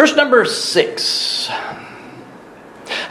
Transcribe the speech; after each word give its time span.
Verse 0.00 0.16
number 0.16 0.46
six. 0.46 1.50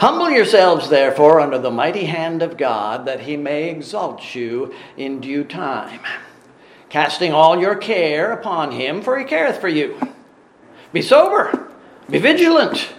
Humble 0.00 0.28
yourselves, 0.28 0.88
therefore, 0.88 1.38
under 1.38 1.56
the 1.56 1.70
mighty 1.70 2.06
hand 2.06 2.42
of 2.42 2.56
God, 2.56 3.06
that 3.06 3.20
he 3.20 3.36
may 3.36 3.70
exalt 3.70 4.34
you 4.34 4.74
in 4.96 5.20
due 5.20 5.44
time. 5.44 6.00
Casting 6.88 7.32
all 7.32 7.60
your 7.60 7.76
care 7.76 8.32
upon 8.32 8.72
him, 8.72 9.02
for 9.02 9.16
he 9.16 9.24
careth 9.24 9.60
for 9.60 9.68
you. 9.68 10.00
Be 10.92 11.00
sober, 11.00 11.70
be 12.10 12.18
vigilant, 12.18 12.92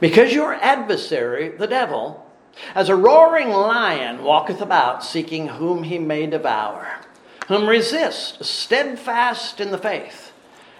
because 0.00 0.32
your 0.32 0.54
adversary, 0.54 1.50
the 1.50 1.68
devil, 1.68 2.28
as 2.74 2.88
a 2.88 2.96
roaring 2.96 3.50
lion 3.50 4.24
walketh 4.24 4.60
about, 4.60 5.04
seeking 5.04 5.46
whom 5.46 5.84
he 5.84 6.00
may 6.00 6.26
devour, 6.26 6.98
whom 7.46 7.68
resist, 7.68 8.44
steadfast 8.44 9.60
in 9.60 9.70
the 9.70 9.78
faith, 9.78 10.32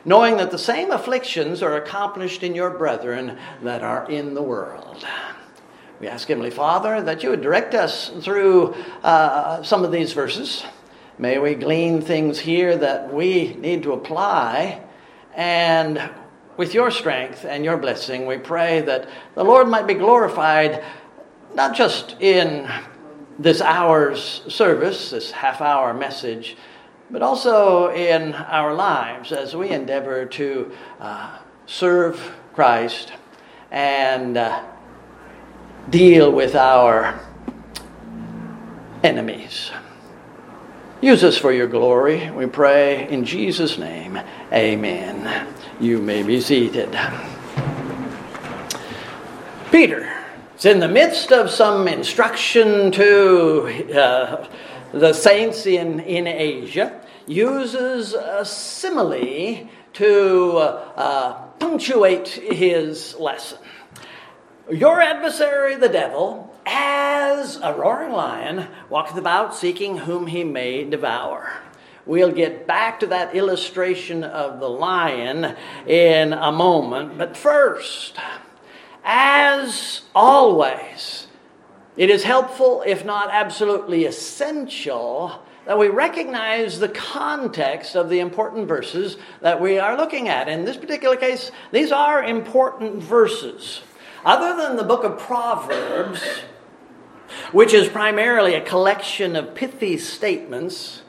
knowing 0.06 0.36
that 0.36 0.52
the 0.52 0.58
same 0.58 0.92
afflictions 0.92 1.62
are 1.62 1.76
accomplished 1.76 2.44
in 2.44 2.54
your 2.54 2.70
brethren 2.70 3.36
that 3.62 3.82
are 3.82 4.08
in 4.08 4.34
the 4.34 4.42
world. 4.42 5.04
We 6.00 6.06
ask 6.06 6.28
Heavenly 6.28 6.50
Father 6.50 7.02
that 7.02 7.24
you 7.24 7.30
would 7.30 7.42
direct 7.42 7.74
us 7.74 8.10
through 8.20 8.74
uh, 9.02 9.64
some 9.64 9.84
of 9.84 9.90
these 9.90 10.12
verses. 10.12 10.64
May 11.18 11.38
we 11.38 11.54
glean 11.54 12.02
things 12.02 12.38
here 12.38 12.76
that 12.76 13.12
we 13.12 13.54
need 13.54 13.82
to 13.82 13.92
apply. 13.92 14.82
And 15.34 16.10
with 16.56 16.72
your 16.72 16.90
strength 16.92 17.44
and 17.44 17.64
your 17.64 17.76
blessing, 17.76 18.26
we 18.26 18.38
pray 18.38 18.82
that 18.82 19.08
the 19.34 19.44
Lord 19.44 19.68
might 19.68 19.88
be 19.88 19.94
glorified 19.94 20.84
not 21.54 21.74
just 21.74 22.14
in 22.20 22.70
this 23.38 23.60
hour's 23.60 24.42
service, 24.48 25.10
this 25.10 25.32
half 25.32 25.60
hour 25.60 25.92
message, 25.92 26.56
but 27.10 27.22
also 27.22 27.90
in 27.92 28.34
our 28.34 28.74
lives 28.74 29.32
as 29.32 29.54
we 29.54 29.70
endeavor 29.70 30.26
to 30.26 30.72
uh, 31.00 31.38
serve 31.66 32.34
Christ 32.54 33.12
and 33.70 34.36
uh, 34.36 34.64
deal 35.90 36.32
with 36.32 36.54
our 36.54 37.20
enemies. 39.02 39.70
Use 41.00 41.22
us 41.22 41.36
for 41.36 41.52
your 41.52 41.66
glory, 41.66 42.30
we 42.30 42.46
pray 42.46 43.08
in 43.08 43.24
Jesus' 43.24 43.78
name. 43.78 44.18
Amen. 44.52 45.46
You 45.78 45.98
may 46.00 46.22
be 46.22 46.40
seated. 46.40 46.98
Peter 49.70 50.10
is 50.56 50.64
in 50.64 50.80
the 50.80 50.88
midst 50.88 51.32
of 51.32 51.50
some 51.50 51.86
instruction 51.86 52.90
to 52.92 53.94
uh, 53.94 54.48
the 54.92 55.12
saints 55.12 55.66
in, 55.66 56.00
in 56.00 56.26
Asia, 56.26 57.00
uses 57.26 58.14
a 58.14 58.44
simile 58.44 59.68
to 59.94 60.56
uh, 60.58 61.32
punctuate 61.58 62.28
his 62.28 63.14
lesson. 63.16 63.58
Your 64.70 65.00
adversary, 65.00 65.76
the 65.76 65.88
devil, 65.88 66.54
as 66.66 67.56
a 67.62 67.72
roaring 67.72 68.12
lion, 68.12 68.66
walketh 68.90 69.16
about 69.16 69.54
seeking 69.54 69.98
whom 69.98 70.26
he 70.26 70.44
may 70.44 70.84
devour. 70.84 71.50
We'll 72.04 72.32
get 72.32 72.66
back 72.66 73.00
to 73.00 73.06
that 73.08 73.34
illustration 73.34 74.22
of 74.22 74.60
the 74.60 74.68
lion 74.68 75.56
in 75.86 76.32
a 76.32 76.52
moment, 76.52 77.18
but 77.18 77.36
first, 77.36 78.16
as 79.04 80.02
always, 80.14 81.26
it 81.96 82.10
is 82.10 82.24
helpful, 82.24 82.82
if 82.86 83.04
not 83.04 83.30
absolutely 83.30 84.04
essential, 84.04 85.42
that 85.66 85.78
we 85.78 85.88
recognize 85.88 86.78
the 86.78 86.88
context 86.88 87.96
of 87.96 88.08
the 88.08 88.20
important 88.20 88.68
verses 88.68 89.16
that 89.40 89.60
we 89.60 89.78
are 89.78 89.96
looking 89.96 90.28
at. 90.28 90.48
In 90.48 90.64
this 90.64 90.76
particular 90.76 91.16
case, 91.16 91.50
these 91.72 91.90
are 91.92 92.22
important 92.22 93.02
verses. 93.02 93.82
Other 94.24 94.56
than 94.56 94.76
the 94.76 94.84
book 94.84 95.04
of 95.04 95.18
Proverbs, 95.18 96.22
which 97.52 97.74
is 97.74 97.88
primarily 97.88 98.54
a 98.54 98.60
collection 98.60 99.34
of 99.34 99.54
pithy 99.54 99.98
statements, 99.98 101.02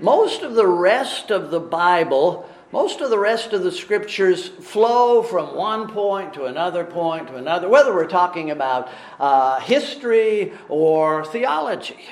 most 0.00 0.42
of 0.42 0.54
the 0.54 0.66
rest 0.66 1.30
of 1.30 1.50
the 1.50 1.60
Bible, 1.60 2.48
most 2.72 3.00
of 3.00 3.10
the 3.10 3.18
rest 3.18 3.52
of 3.52 3.62
the 3.62 3.72
scriptures 3.72 4.48
flow 4.48 5.22
from 5.22 5.56
one 5.56 5.88
point 5.88 6.34
to 6.34 6.44
another 6.44 6.84
point 6.84 7.28
to 7.28 7.36
another, 7.36 7.68
whether 7.68 7.94
we're 7.94 8.06
talking 8.06 8.50
about 8.50 8.88
uh, 9.18 9.60
history 9.60 10.52
or 10.68 11.24
theology. 11.24 12.08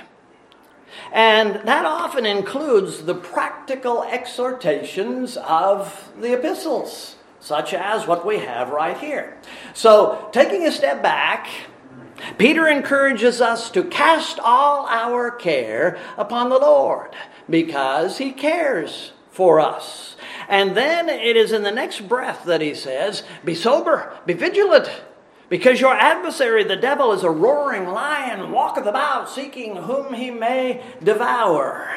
And 1.12 1.56
that 1.66 1.84
often 1.84 2.26
includes 2.26 3.02
the 3.04 3.14
practical 3.14 4.02
exhortations 4.04 5.36
of 5.36 6.12
the 6.20 6.34
epistles 6.34 7.16
such 7.42 7.74
as 7.74 8.06
what 8.06 8.24
we 8.24 8.38
have 8.38 8.70
right 8.70 8.96
here. 8.98 9.36
So, 9.74 10.28
taking 10.32 10.64
a 10.64 10.70
step 10.70 11.02
back, 11.02 11.48
Peter 12.38 12.68
encourages 12.68 13.40
us 13.40 13.68
to 13.72 13.82
cast 13.82 14.38
all 14.38 14.86
our 14.86 15.30
care 15.30 15.98
upon 16.16 16.50
the 16.50 16.58
Lord 16.58 17.10
because 17.50 18.18
he 18.18 18.30
cares 18.30 19.12
for 19.30 19.58
us. 19.58 20.14
And 20.48 20.76
then 20.76 21.08
it 21.08 21.36
is 21.36 21.50
in 21.50 21.64
the 21.64 21.72
next 21.72 22.08
breath 22.08 22.44
that 22.44 22.60
he 22.60 22.74
says, 22.74 23.24
Be 23.44 23.56
sober, 23.56 24.16
be 24.24 24.34
vigilant, 24.34 24.88
because 25.52 25.82
your 25.82 25.92
adversary, 25.92 26.64
the 26.64 26.76
devil, 26.76 27.12
is 27.12 27.24
a 27.24 27.30
roaring 27.30 27.84
lion, 27.84 28.52
walketh 28.52 28.86
about, 28.86 29.28
seeking 29.28 29.76
whom 29.76 30.14
he 30.14 30.30
may 30.30 30.82
devour. 31.02 31.94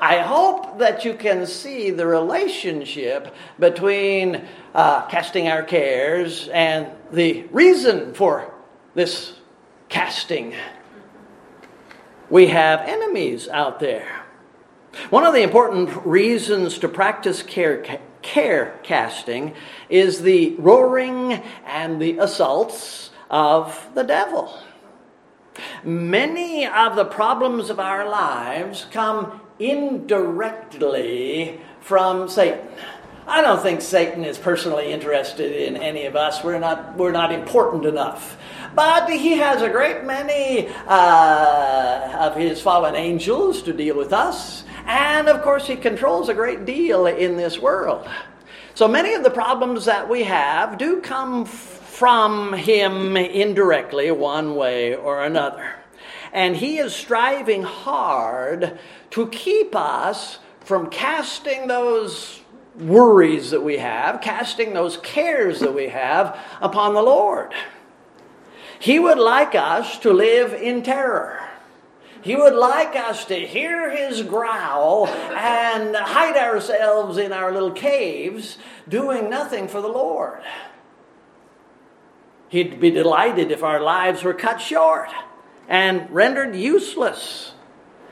I 0.00 0.20
hope 0.20 0.78
that 0.78 1.04
you 1.04 1.12
can 1.12 1.46
see 1.46 1.90
the 1.90 2.06
relationship 2.06 3.34
between 3.58 4.46
uh, 4.74 5.06
casting 5.08 5.48
our 5.48 5.62
cares 5.62 6.48
and 6.48 6.86
the 7.12 7.42
reason 7.52 8.14
for 8.14 8.54
this 8.94 9.34
casting. 9.90 10.54
We 12.30 12.46
have 12.46 12.88
enemies 12.88 13.48
out 13.48 13.80
there. 13.80 14.24
One 15.10 15.26
of 15.26 15.34
the 15.34 15.42
important 15.42 16.06
reasons 16.06 16.78
to 16.78 16.88
practice 16.88 17.42
care, 17.42 18.00
care 18.24 18.80
casting 18.82 19.54
is 19.88 20.22
the 20.22 20.56
roaring 20.58 21.40
and 21.64 22.02
the 22.02 22.18
assaults 22.18 23.10
of 23.30 23.88
the 23.94 24.02
devil. 24.02 24.52
Many 25.84 26.66
of 26.66 26.96
the 26.96 27.04
problems 27.04 27.70
of 27.70 27.78
our 27.78 28.08
lives 28.08 28.86
come 28.90 29.40
indirectly 29.60 31.60
from 31.80 32.28
Satan. 32.28 32.66
I 33.26 33.40
don't 33.40 33.62
think 33.62 33.80
Satan 33.80 34.24
is 34.24 34.36
personally 34.36 34.92
interested 34.92 35.52
in 35.52 35.76
any 35.76 36.04
of 36.04 36.16
us. 36.16 36.44
We're 36.44 36.58
not, 36.58 36.96
we're 36.96 37.12
not 37.12 37.32
important 37.32 37.86
enough. 37.86 38.36
But 38.74 39.08
he 39.08 39.38
has 39.38 39.62
a 39.62 39.70
great 39.70 40.04
many 40.04 40.68
uh, 40.86 42.18
of 42.20 42.36
his 42.36 42.60
fallen 42.60 42.96
angels 42.96 43.62
to 43.62 43.72
deal 43.72 43.96
with 43.96 44.12
us. 44.12 44.63
And 44.86 45.28
of 45.28 45.42
course, 45.42 45.66
he 45.66 45.76
controls 45.76 46.28
a 46.28 46.34
great 46.34 46.64
deal 46.64 47.06
in 47.06 47.36
this 47.36 47.58
world. 47.58 48.08
So 48.74 48.88
many 48.88 49.14
of 49.14 49.22
the 49.22 49.30
problems 49.30 49.84
that 49.84 50.08
we 50.08 50.24
have 50.24 50.78
do 50.78 51.00
come 51.00 51.44
from 51.44 52.52
him 52.52 53.16
indirectly, 53.16 54.10
one 54.10 54.56
way 54.56 54.96
or 54.96 55.22
another. 55.22 55.76
And 56.32 56.56
he 56.56 56.78
is 56.78 56.92
striving 56.92 57.62
hard 57.62 58.78
to 59.10 59.28
keep 59.28 59.76
us 59.76 60.38
from 60.60 60.90
casting 60.90 61.68
those 61.68 62.40
worries 62.78 63.50
that 63.52 63.62
we 63.62 63.78
have, 63.78 64.20
casting 64.20 64.74
those 64.74 64.96
cares 64.98 65.60
that 65.60 65.72
we 65.72 65.88
have 65.88 66.36
upon 66.60 66.94
the 66.94 67.02
Lord. 67.02 67.52
He 68.80 68.98
would 68.98 69.18
like 69.18 69.54
us 69.54 69.98
to 70.00 70.12
live 70.12 70.52
in 70.52 70.82
terror. 70.82 71.40
He 72.24 72.34
would 72.34 72.54
like 72.54 72.96
us 72.96 73.26
to 73.26 73.34
hear 73.34 73.90
his 73.90 74.22
growl 74.22 75.06
and 75.06 75.94
hide 75.94 76.38
ourselves 76.38 77.18
in 77.18 77.34
our 77.34 77.52
little 77.52 77.70
caves 77.70 78.56
doing 78.88 79.28
nothing 79.28 79.68
for 79.68 79.82
the 79.82 79.88
Lord. 79.88 80.40
He'd 82.48 82.80
be 82.80 82.90
delighted 82.90 83.50
if 83.50 83.62
our 83.62 83.78
lives 83.78 84.22
were 84.22 84.32
cut 84.32 84.58
short 84.58 85.10
and 85.68 86.10
rendered 86.10 86.56
useless. 86.56 87.52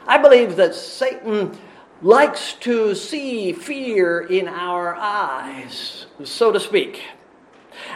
I 0.07 0.19
believe 0.19 0.57
that 0.57 0.75
Satan 0.75 1.57
likes 2.03 2.53
to 2.61 2.95
see 2.95 3.55
fear 3.55 4.21
in 4.21 4.47
our 4.47 4.95
eyes, 4.95 6.05
so 6.23 6.53
to 6.53 6.61
speak, 6.61 7.03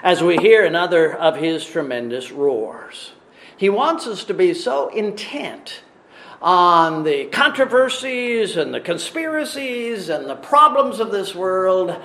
as 0.02 0.22
we 0.22 0.38
hear 0.38 0.64
another 0.64 1.14
of 1.14 1.36
his 1.36 1.62
tremendous 1.62 2.32
roars. 2.32 3.12
He 3.58 3.68
wants 3.68 4.06
us 4.06 4.24
to 4.24 4.32
be 4.32 4.54
so 4.54 4.88
intent 4.88 5.82
on 6.42 7.04
the 7.04 7.26
controversies 7.26 8.56
and 8.56 8.72
the 8.72 8.80
conspiracies 8.80 10.08
and 10.08 10.28
the 10.28 10.36
problems 10.36 11.00
of 11.00 11.10
this 11.10 11.34
world 11.34 11.96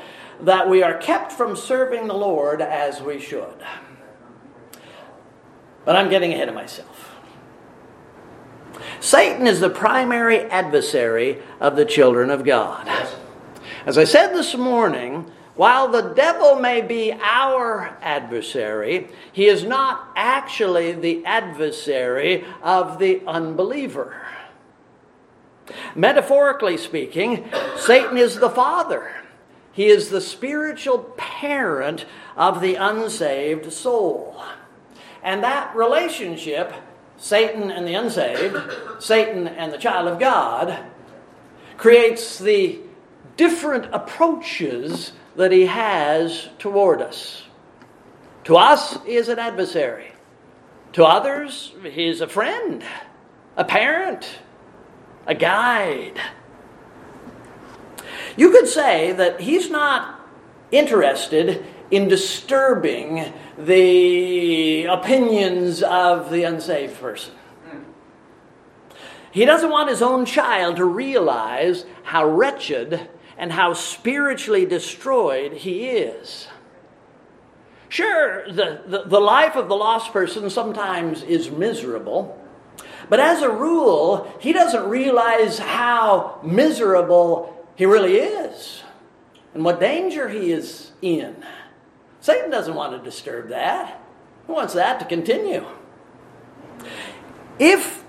that 0.42 0.70
we 0.70 0.82
are 0.84 0.98
kept 0.98 1.32
from 1.32 1.56
serving 1.56 2.08
the 2.08 2.14
Lord 2.14 2.62
as 2.62 3.02
we 3.02 3.20
should. 3.20 3.56
But 5.86 5.96
I'm 5.96 6.10
getting 6.10 6.34
ahead 6.34 6.50
of 6.50 6.56
myself. 6.56 7.20
Satan 9.00 9.48
is 9.48 9.60
the 9.60 9.70
primary 9.70 10.40
adversary 10.40 11.42
of 11.60 11.76
the 11.76 11.86
children 11.86 12.30
of 12.30 12.44
God. 12.46 12.88
As 13.86 13.98
I 13.98 14.04
said 14.04 14.34
this 14.34 14.56
morning, 14.56 15.32
while 15.56 15.90
the 15.90 16.14
devil 16.14 16.56
may 16.56 16.82
be 16.82 17.12
our 17.14 17.98
adversary, 18.02 19.10
he 19.32 19.48
is 19.48 19.64
not 19.64 20.12
actually 20.16 20.94
the 20.94 21.26
adversary 21.26 22.46
of 22.64 23.00
the 23.00 23.22
unbeliever. 23.28 24.16
Metaphorically 25.96 26.78
speaking, 26.78 27.50
Satan 27.78 28.18
is 28.18 28.40
the 28.40 28.50
father. 28.50 29.12
He 29.74 29.88
is 29.88 30.10
the 30.10 30.22
spiritual 30.22 31.00
parent 31.18 32.06
of 32.36 32.62
the 32.62 32.76
unsaved 32.76 33.72
soul. 33.72 34.42
And 35.24 35.44
that 35.44 35.76
relationship, 35.76 36.74
Satan 37.18 37.72
and 37.72 37.88
the 37.88 37.94
unsaved, 37.94 38.58
Satan 39.00 39.48
and 39.48 39.72
the 39.72 39.78
child 39.78 40.08
of 40.08 40.20
God, 40.20 40.78
creates 41.78 42.40
the 42.40 42.80
different 43.38 43.94
approaches 43.94 45.14
that 45.36 45.52
he 45.52 45.66
has 45.66 46.50
toward 46.60 47.02
us. 47.02 47.44
To 48.46 48.58
us, 48.58 48.98
he 49.06 49.16
is 49.16 49.30
an 49.30 49.40
adversary. 49.40 50.12
To 50.94 51.06
others, 51.06 51.74
he 51.84 52.08
is 52.08 52.22
a 52.22 52.28
friend, 52.28 52.84
a 53.56 53.64
parent, 53.64 54.40
a 55.26 55.36
guide. 55.36 56.20
You 58.36 58.52
could 58.52 58.68
say 58.68 59.14
that 59.14 59.40
he's 59.40 59.70
not 59.70 60.20
interested 60.72 61.66
in 61.92 62.08
disturbing 62.08 63.34
the 63.58 64.86
opinions 64.86 65.84
of 65.84 66.32
the 66.32 66.44
unsaved 66.44 67.00
person. 67.00 67.34
He 69.32 69.46
doesn't 69.46 69.70
want 69.70 69.90
his 69.90 70.02
own 70.02 70.26
child 70.26 70.78
to 70.78 70.86
realize 70.86 71.86
how 72.04 72.28
wretched 72.28 73.10
and 73.42 73.52
how 73.52 73.74
spiritually 73.74 74.68
destroyed 74.68 75.52
he 75.52 75.88
is. 75.88 76.48
Sure, 77.90 78.46
the, 78.48 78.84
the, 78.86 79.04
the, 79.06 79.20
life 79.20 79.56
of 79.56 79.68
the 79.68 79.76
lost 79.76 80.14
person 80.14 80.50
sometimes 80.50 81.24
is 81.24 81.50
miserable, 81.50 82.40
but 83.10 83.20
as 83.20 83.42
a 83.42 83.50
rule, 83.50 84.32
he 84.40 84.54
doesn't 84.54 84.88
realize 84.88 85.58
how 85.58 86.40
miserable 86.44 87.68
he 87.76 87.86
really 87.86 88.16
is 88.16 88.84
and 89.56 89.66
what 89.66 89.80
danger 89.80 90.30
he 90.30 90.52
is 90.52 90.92
in. 91.02 91.36
Satan 92.22 92.52
doesn't 92.52 92.76
want 92.76 92.94
to 92.94 93.04
disturb 93.04 93.50
that, 93.50 94.00
he 94.46 94.54
wants 94.54 94.76
that 94.76 95.00
to 95.00 95.06
continue. 95.06 95.66
If 97.58 98.04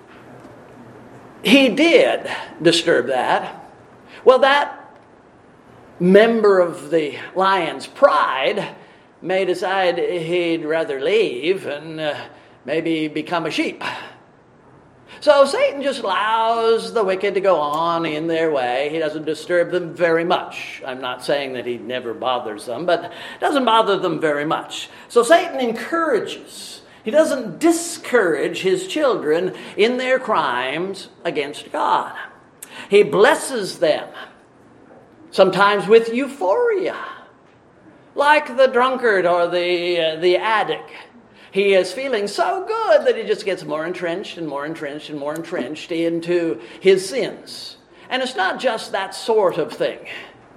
he 1.43 1.71
did 1.71 2.31
disturb 2.61 3.07
that, 3.07 3.73
well, 4.25 4.39
that 4.41 4.82
member 6.03 6.59
of 6.59 6.91
the 6.91 7.17
lion's 7.37 7.87
pride 7.87 8.75
may 9.23 9.45
decide 9.45 9.99
he'd 9.99 10.65
rather 10.65 11.01
leave 11.01 11.65
and 11.67 12.01
uh, 12.01 12.17
maybe 12.65 13.07
become 13.07 13.47
a 13.47 13.51
sheep. 13.53 13.85
So 15.21 15.45
Satan 15.45 15.81
just 15.81 16.03
allows 16.03 16.93
the 16.93 17.05
wicked 17.05 17.35
to 17.35 17.41
go 17.41 17.61
on 17.61 18.05
in 18.05 18.27
their 18.27 18.51
way. 18.51 18.89
He 18.91 18.99
doesn't 18.99 19.25
disturb 19.25 19.71
them 19.71 19.95
very 19.95 20.25
much. 20.25 20.83
I'm 20.85 21.01
not 21.01 21.25
saying 21.25 21.53
that 21.53 21.67
he 21.67 21.79
never 21.79 22.13
bothers 22.13 22.67
them, 22.67 22.85
but 22.85 23.13
doesn't 23.39 23.65
bother 23.65 23.97
them 24.01 24.21
very 24.21 24.45
much. 24.45 24.91
So 25.09 25.23
Satan 25.23 25.61
encourages. 25.61 26.83
He 27.05 27.13
doesn't 27.13 27.61
discourage 27.61 28.63
his 28.63 28.89
children 28.89 29.55
in 29.77 29.99
their 29.99 30.19
crimes 30.19 31.09
against 31.25 31.71
God. 31.71 32.17
He 32.91 33.05
blesses 33.05 33.79
them 33.79 34.09
sometimes 35.33 35.89
with 35.89 36.15
euphoria, 36.15 36.97
like 38.15 38.57
the 38.57 38.69
drunkard 38.69 39.27
or 39.27 39.49
the, 39.49 39.99
uh, 39.99 40.21
the 40.21 40.37
addict. 40.37 40.91
He 41.51 41.75
is 41.75 41.93
feeling 41.93 42.29
so 42.29 42.65
good 42.67 43.07
that 43.07 43.17
he 43.17 43.25
just 43.25 43.45
gets 43.45 43.65
more 43.65 43.85
entrenched 43.85 44.39
and 44.39 44.47
more 44.47 44.65
entrenched 44.65 45.11
and 45.11 45.19
more 45.19 45.35
entrenched 45.35 45.91
into 45.91 46.61
his 46.81 47.07
sins. 47.07 47.77
And 48.09 48.23
it's 48.23 48.37
not 48.37 48.61
just 48.61 48.93
that 48.93 49.15
sort 49.15 49.59
of 49.59 49.73
thing. 49.73 49.99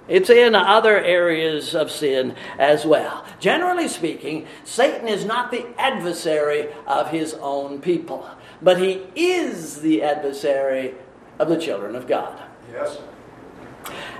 It's 0.08 0.30
in 0.30 0.54
other 0.54 0.98
areas 0.98 1.74
of 1.74 1.90
sin 1.90 2.36
as 2.58 2.86
well. 2.86 3.26
Generally 3.40 3.88
speaking, 3.88 4.46
Satan 4.64 5.08
is 5.08 5.24
not 5.24 5.50
the 5.50 5.66
adversary 5.78 6.68
of 6.86 7.10
his 7.10 7.34
own 7.34 7.80
people, 7.80 8.28
but 8.62 8.78
he 8.78 9.02
is 9.16 9.80
the 9.80 10.02
adversary 10.02 10.94
of 11.38 11.48
the 11.48 11.58
children 11.58 11.96
of 11.96 12.06
God. 12.06 12.40
Yes. 12.72 12.98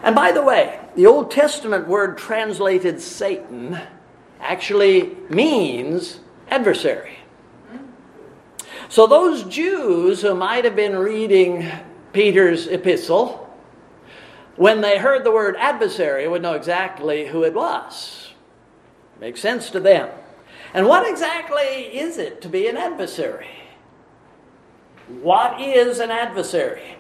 And 0.03 0.15
by 0.15 0.33
the 0.33 0.43
way, 0.43 0.81
the 0.95 1.07
Old 1.07 1.31
Testament 1.31 1.89
word 1.89 2.19
translated 2.19 3.01
Satan 3.01 3.79
actually 4.41 5.17
means 5.29 6.21
adversary. 6.49 7.19
So 8.89 9.07
those 9.07 9.43
Jews 9.45 10.23
who 10.23 10.35
might 10.35 10.65
have 10.65 10.77
been 10.77 10.97
reading 10.97 11.71
Peter's 12.13 12.67
epistle, 12.69 13.43
when 14.55 14.81
they 14.81 14.99
heard 14.99 15.25
the 15.25 15.33
word 15.33 15.57
adversary, 15.59 16.29
would 16.29 16.43
know 16.43 16.55
exactly 16.55 17.27
who 17.27 17.43
it 17.43 17.53
was. 17.53 18.33
Makes 19.21 19.41
sense 19.41 19.71
to 19.71 19.81
them. 19.81 20.09
And 20.73 20.87
what 20.87 21.09
exactly 21.09 21.63
is 21.63 22.19
it 22.19 22.41
to 22.43 22.49
be 22.49 22.69
an 22.69 22.77
adversary? 22.77 23.49
What 25.09 25.61
is 25.61 25.99
an 25.99 26.11
adversary? 26.11 26.97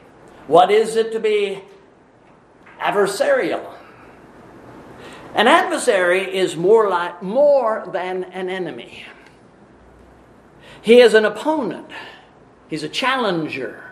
What 0.47 0.71
is 0.71 0.97
it 0.97 1.13
to 1.13 1.21
be 1.21 1.63
adversarial. 2.81 3.73
An 5.35 5.49
adversary 5.49 6.35
is 6.35 6.57
more 6.57 6.89
like 6.89 7.23
more 7.23 7.89
than 7.93 8.25
an 8.25 8.49
enemy. 8.49 9.05
He 10.81 11.01
is 11.01 11.15
an 11.15 11.25
opponent. 11.25 11.91
He's 12.69 12.83
a 12.83 12.89
challenger. 12.89 13.83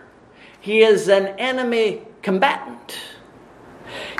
He 0.59 0.81
is 0.81 1.07
an 1.07 1.27
enemy 1.37 2.01
combatant. 2.21 2.97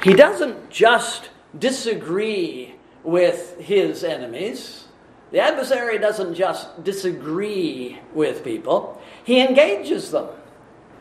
He 0.03 0.13
doesn't 0.13 0.69
just 0.69 1.29
disagree 1.57 2.75
with 3.03 3.59
his 3.59 4.03
enemies. 4.03 4.85
The 5.31 5.39
adversary 5.39 5.97
doesn't 5.97 6.35
just 6.35 6.83
disagree 6.83 7.99
with 8.13 8.43
people, 8.43 9.01
he 9.23 9.41
engages 9.41 10.11
them, 10.11 10.27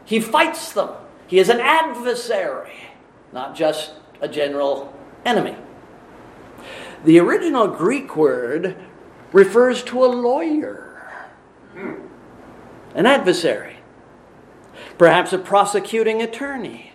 he 0.04 0.20
fights 0.20 0.72
them. 0.72 0.90
He 1.26 1.38
is 1.38 1.48
an 1.48 1.60
adversary 1.60 2.72
not 3.34 3.56
just 3.56 3.92
a 4.20 4.28
general 4.28 4.96
enemy. 5.24 5.56
The 7.04 7.18
original 7.18 7.66
Greek 7.66 8.16
word 8.16 8.76
refers 9.32 9.82
to 9.84 10.04
a 10.04 10.06
lawyer, 10.06 11.26
an 12.94 13.06
adversary, 13.06 13.78
perhaps 14.98 15.32
a 15.32 15.38
prosecuting 15.38 16.22
attorney, 16.22 16.92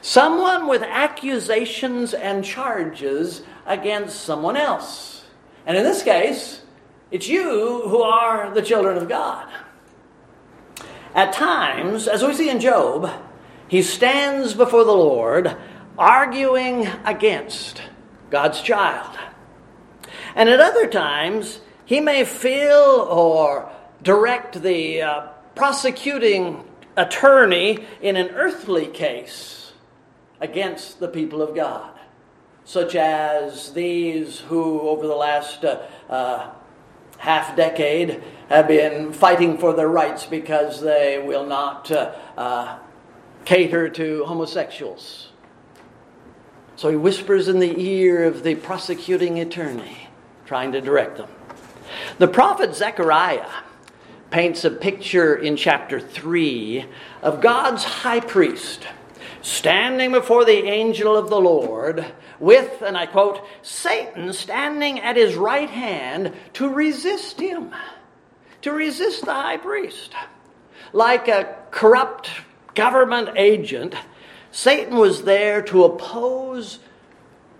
someone 0.00 0.68
with 0.68 0.82
accusations 0.82 2.14
and 2.14 2.44
charges 2.44 3.42
against 3.66 4.20
someone 4.20 4.56
else. 4.56 5.24
And 5.66 5.76
in 5.76 5.82
this 5.82 6.04
case, 6.04 6.62
it's 7.10 7.28
you 7.28 7.82
who 7.88 8.00
are 8.02 8.54
the 8.54 8.62
children 8.62 8.96
of 8.96 9.08
God. 9.08 9.48
At 11.12 11.32
times, 11.32 12.06
as 12.06 12.22
we 12.22 12.32
see 12.34 12.48
in 12.48 12.60
Job, 12.60 13.10
he 13.70 13.82
stands 13.82 14.52
before 14.52 14.82
the 14.82 14.90
Lord 14.90 15.56
arguing 15.96 16.88
against 17.04 17.80
God's 18.28 18.60
child. 18.60 19.16
And 20.34 20.48
at 20.48 20.58
other 20.58 20.88
times, 20.88 21.60
he 21.84 22.00
may 22.00 22.24
feel 22.24 23.06
or 23.08 23.70
direct 24.02 24.60
the 24.62 25.02
uh, 25.02 25.26
prosecuting 25.54 26.64
attorney 26.96 27.86
in 28.02 28.16
an 28.16 28.30
earthly 28.30 28.86
case 28.86 29.72
against 30.40 30.98
the 30.98 31.06
people 31.06 31.40
of 31.40 31.54
God, 31.54 31.96
such 32.64 32.96
as 32.96 33.72
these 33.72 34.40
who, 34.40 34.80
over 34.80 35.06
the 35.06 35.14
last 35.14 35.64
uh, 35.64 35.80
uh, 36.08 36.50
half 37.18 37.54
decade, 37.54 38.20
have 38.48 38.66
been 38.66 39.12
fighting 39.12 39.58
for 39.58 39.72
their 39.74 39.86
rights 39.86 40.26
because 40.26 40.80
they 40.80 41.22
will 41.24 41.46
not 41.46 41.88
uh, 41.92 42.12
uh, 42.36 42.78
cater 43.44 43.88
to 43.88 44.24
homosexuals. 44.24 45.28
So 46.76 46.88
he 46.88 46.96
whispers 46.96 47.48
in 47.48 47.58
the 47.58 47.78
ear 47.78 48.24
of 48.24 48.42
the 48.42 48.54
prosecuting 48.54 49.40
attorney, 49.40 50.08
trying 50.46 50.72
to 50.72 50.80
direct 50.80 51.18
them. 51.18 51.28
The 52.18 52.28
prophet 52.28 52.74
Zechariah 52.74 53.50
paints 54.30 54.64
a 54.64 54.70
picture 54.70 55.34
in 55.34 55.56
chapter 55.56 56.00
3 56.00 56.86
of 57.22 57.40
God's 57.40 57.84
high 57.84 58.20
priest 58.20 58.86
standing 59.42 60.12
before 60.12 60.44
the 60.44 60.66
angel 60.68 61.16
of 61.16 61.30
the 61.30 61.40
Lord 61.40 62.04
with, 62.38 62.82
and 62.82 62.96
I 62.96 63.06
quote, 63.06 63.44
Satan 63.62 64.32
standing 64.32 65.00
at 65.00 65.16
his 65.16 65.34
right 65.34 65.68
hand 65.68 66.32
to 66.54 66.68
resist 66.68 67.40
him, 67.40 67.74
to 68.62 68.72
resist 68.72 69.24
the 69.24 69.34
high 69.34 69.58
priest. 69.58 70.12
Like 70.92 71.28
a 71.28 71.56
corrupt 71.70 72.30
government 72.80 73.28
agent, 73.36 73.94
Satan 74.52 74.96
was 74.96 75.24
there 75.24 75.60
to 75.60 75.84
oppose 75.84 76.78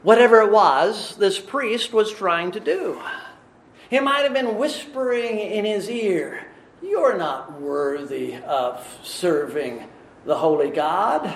whatever 0.02 0.40
it 0.40 0.50
was 0.50 1.14
this 1.16 1.38
priest 1.38 1.92
was 1.92 2.10
trying 2.10 2.50
to 2.52 2.58
do. 2.58 2.98
He 3.90 4.00
might 4.00 4.22
have 4.22 4.32
been 4.32 4.56
whispering 4.56 5.38
in 5.38 5.66
his 5.66 5.90
ear, 5.90 6.46
You're 6.80 7.18
not 7.18 7.60
worthy 7.60 8.36
of 8.36 8.82
serving 9.02 9.86
the 10.24 10.38
holy 10.38 10.70
God. 10.70 11.30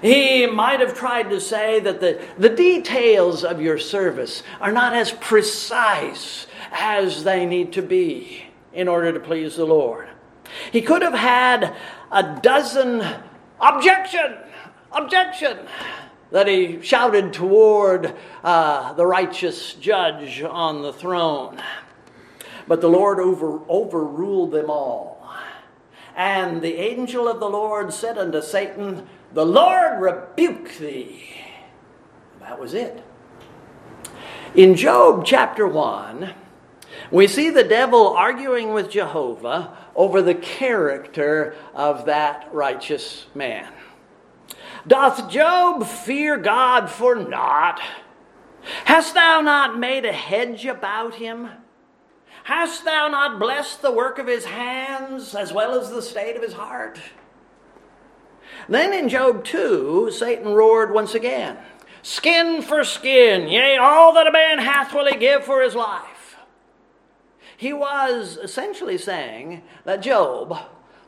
He 0.00 0.46
might 0.46 0.80
have 0.80 0.94
tried 0.96 1.28
to 1.28 1.42
say 1.42 1.80
that 1.80 2.00
the, 2.00 2.24
the 2.38 2.48
details 2.48 3.44
of 3.44 3.60
your 3.60 3.76
service 3.76 4.42
are 4.62 4.72
not 4.72 4.94
as 4.94 5.12
precise 5.12 6.46
as 6.72 7.22
they 7.22 7.44
need 7.44 7.74
to 7.74 7.82
be 7.82 8.44
in 8.72 8.88
order 8.88 9.12
to 9.12 9.20
please 9.20 9.56
the 9.56 9.66
Lord. 9.66 10.07
He 10.72 10.82
could 10.82 11.02
have 11.02 11.14
had 11.14 11.74
a 12.10 12.38
dozen 12.42 13.04
objection, 13.60 14.36
objection 14.92 15.58
that 16.30 16.46
he 16.46 16.80
shouted 16.82 17.32
toward 17.32 18.14
uh, 18.44 18.92
the 18.94 19.06
righteous 19.06 19.74
judge 19.74 20.42
on 20.42 20.82
the 20.82 20.92
throne. 20.92 21.62
But 22.66 22.80
the 22.80 22.88
Lord 22.88 23.18
over, 23.18 23.60
overruled 23.68 24.52
them 24.52 24.70
all. 24.70 25.26
And 26.14 26.60
the 26.60 26.74
angel 26.74 27.28
of 27.28 27.40
the 27.40 27.48
Lord 27.48 27.92
said 27.92 28.18
unto 28.18 28.42
Satan, 28.42 29.06
The 29.32 29.46
Lord 29.46 30.00
rebuke 30.00 30.76
thee. 30.76 31.22
That 32.40 32.58
was 32.58 32.74
it. 32.74 33.02
In 34.54 34.74
Job 34.74 35.24
chapter 35.24 35.66
1, 35.66 36.34
we 37.10 37.26
see 37.26 37.50
the 37.50 37.64
devil 37.64 38.08
arguing 38.08 38.72
with 38.72 38.90
Jehovah 38.90 39.76
over 39.96 40.22
the 40.22 40.34
character 40.34 41.54
of 41.74 42.06
that 42.06 42.48
righteous 42.52 43.26
man. 43.34 43.72
Doth 44.86 45.30
Job 45.30 45.86
fear 45.86 46.36
God 46.36 46.90
for 46.90 47.14
naught? 47.14 47.80
Hast 48.84 49.14
thou 49.14 49.40
not 49.40 49.78
made 49.78 50.04
a 50.04 50.12
hedge 50.12 50.66
about 50.66 51.14
him? 51.14 51.48
Hast 52.44 52.84
thou 52.84 53.08
not 53.08 53.38
blessed 53.38 53.82
the 53.82 53.92
work 53.92 54.18
of 54.18 54.26
his 54.26 54.46
hands 54.46 55.34
as 55.34 55.52
well 55.52 55.78
as 55.78 55.90
the 55.90 56.02
state 56.02 56.36
of 56.36 56.42
his 56.42 56.54
heart? 56.54 56.98
Then 58.68 58.92
in 58.92 59.08
Job 59.08 59.44
2, 59.44 60.10
Satan 60.10 60.52
roared 60.54 60.92
once 60.92 61.14
again 61.14 61.58
Skin 62.02 62.62
for 62.62 62.84
skin, 62.84 63.48
yea, 63.48 63.76
all 63.76 64.14
that 64.14 64.26
a 64.26 64.32
man 64.32 64.58
hath 64.58 64.94
will 64.94 65.06
he 65.06 65.18
give 65.18 65.44
for 65.44 65.62
his 65.62 65.74
life. 65.74 66.07
He 67.58 67.72
was 67.72 68.38
essentially 68.40 68.98
saying 68.98 69.62
that 69.84 70.00
Job, 70.00 70.56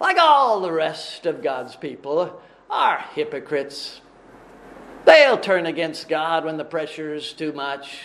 like 0.01 0.19
all 0.19 0.61
the 0.61 0.73
rest 0.73 1.25
of 1.25 1.45
God's 1.45 1.77
people, 1.77 2.43
are 2.69 3.05
hypocrites. 3.15 4.01
They'll 5.05 5.39
turn 5.39 5.65
against 5.67 6.09
God 6.09 6.45
when 6.45 6.57
the 6.57 6.65
pressure's 6.65 7.33
too 7.33 7.53
much. 7.53 8.01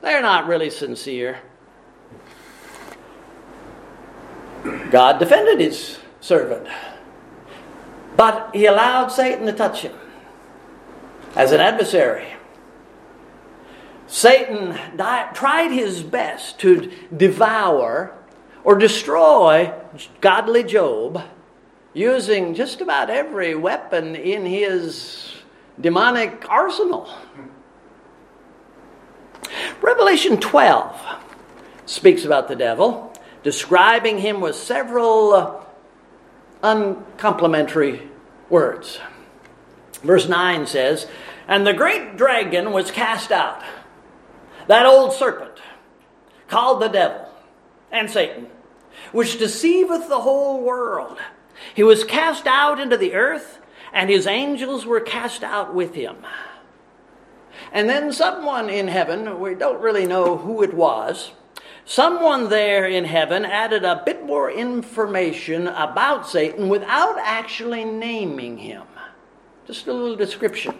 They're 0.00 0.22
not 0.22 0.46
really 0.46 0.70
sincere. 0.70 1.38
God 4.90 5.18
defended 5.18 5.60
his 5.60 5.98
servant, 6.22 6.66
but 8.16 8.50
he 8.54 8.64
allowed 8.64 9.08
Satan 9.08 9.44
to 9.44 9.52
touch 9.52 9.82
him 9.82 9.94
as 11.34 11.52
an 11.52 11.60
adversary. 11.60 12.35
Satan 14.08 14.78
tried 15.34 15.72
his 15.72 16.02
best 16.02 16.58
to 16.60 16.92
devour 17.16 18.16
or 18.62 18.76
destroy 18.76 19.72
godly 20.20 20.62
Job 20.62 21.22
using 21.92 22.54
just 22.54 22.80
about 22.80 23.10
every 23.10 23.54
weapon 23.54 24.14
in 24.14 24.44
his 24.44 25.34
demonic 25.80 26.44
arsenal. 26.48 27.08
Revelation 29.80 30.38
12 30.38 31.00
speaks 31.86 32.24
about 32.24 32.48
the 32.48 32.56
devil, 32.56 33.12
describing 33.42 34.18
him 34.18 34.40
with 34.40 34.56
several 34.56 35.64
uncomplimentary 36.62 38.08
words. 38.50 38.98
Verse 40.02 40.28
9 40.28 40.66
says, 40.66 41.06
And 41.48 41.66
the 41.66 41.72
great 41.72 42.16
dragon 42.16 42.72
was 42.72 42.90
cast 42.90 43.32
out 43.32 43.62
that 44.66 44.86
old 44.86 45.12
serpent, 45.12 45.58
called 46.48 46.80
the 46.80 46.88
devil 46.88 47.28
and 47.90 48.10
Satan, 48.10 48.48
which 49.12 49.38
deceiveth 49.38 50.08
the 50.08 50.20
whole 50.20 50.62
world. 50.62 51.18
He 51.74 51.82
was 51.82 52.04
cast 52.04 52.46
out 52.46 52.80
into 52.80 52.96
the 52.96 53.14
earth, 53.14 53.60
and 53.92 54.10
his 54.10 54.26
angels 54.26 54.84
were 54.84 55.00
cast 55.00 55.42
out 55.42 55.74
with 55.74 55.94
him. 55.94 56.16
And 57.72 57.88
then 57.88 58.12
someone 58.12 58.68
in 58.68 58.88
heaven, 58.88 59.40
we 59.40 59.54
don't 59.54 59.80
really 59.80 60.06
know 60.06 60.36
who 60.36 60.62
it 60.62 60.74
was, 60.74 61.32
someone 61.84 62.48
there 62.48 62.86
in 62.86 63.04
heaven 63.04 63.44
added 63.44 63.84
a 63.84 64.02
bit 64.04 64.24
more 64.24 64.50
information 64.50 65.68
about 65.68 66.28
Satan 66.28 66.68
without 66.68 67.16
actually 67.18 67.84
naming 67.84 68.58
him. 68.58 68.84
Just 69.66 69.86
a 69.86 69.92
little 69.92 70.16
description. 70.16 70.78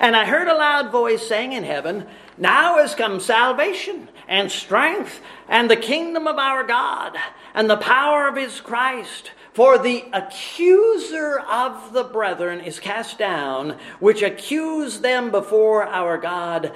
And 0.00 0.16
I 0.16 0.24
heard 0.24 0.48
a 0.48 0.54
loud 0.54 0.90
voice 0.90 1.26
saying 1.26 1.52
in 1.52 1.64
heaven, 1.64 2.06
Now 2.36 2.78
has 2.78 2.94
come 2.94 3.20
salvation 3.20 4.08
and 4.28 4.50
strength 4.50 5.20
and 5.48 5.70
the 5.70 5.76
kingdom 5.76 6.26
of 6.26 6.38
our 6.38 6.64
God 6.64 7.16
and 7.54 7.68
the 7.68 7.76
power 7.76 8.28
of 8.28 8.36
his 8.36 8.60
Christ. 8.60 9.32
For 9.52 9.78
the 9.78 10.04
accuser 10.12 11.40
of 11.40 11.92
the 11.92 12.04
brethren 12.04 12.60
is 12.60 12.78
cast 12.78 13.18
down, 13.18 13.76
which 13.98 14.22
accuse 14.22 15.00
them 15.00 15.30
before 15.30 15.84
our 15.84 16.18
God 16.18 16.72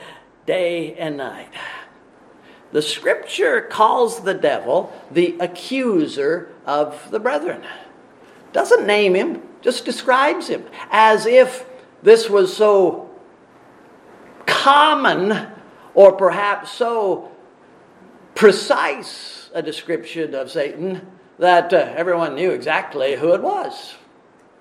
day 0.46 0.94
and 0.94 1.16
night. 1.16 1.50
The 2.72 2.82
scripture 2.82 3.60
calls 3.60 4.24
the 4.24 4.34
devil 4.34 4.92
the 5.08 5.36
accuser 5.38 6.52
of 6.66 7.10
the 7.12 7.20
brethren. 7.20 7.62
Doesn't 8.52 8.86
name 8.86 9.14
him, 9.14 9.42
just 9.62 9.84
describes 9.84 10.48
him 10.48 10.64
as 10.90 11.26
if 11.26 11.66
this 12.04 12.30
was 12.30 12.56
so 12.56 13.10
common 14.46 15.48
or 15.94 16.12
perhaps 16.12 16.70
so 16.70 17.32
precise 18.36 19.50
a 19.54 19.62
description 19.62 20.34
of 20.34 20.50
Satan 20.50 21.06
that 21.38 21.72
uh, 21.72 21.92
everyone 21.96 22.36
knew 22.36 22.52
exactly 22.52 23.16
who 23.16 23.32
it 23.32 23.42
was 23.42 23.94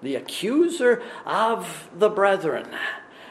the 0.04 0.16
accuser 0.16 1.02
of 1.26 1.90
the 1.98 2.10
brethren. 2.10 2.68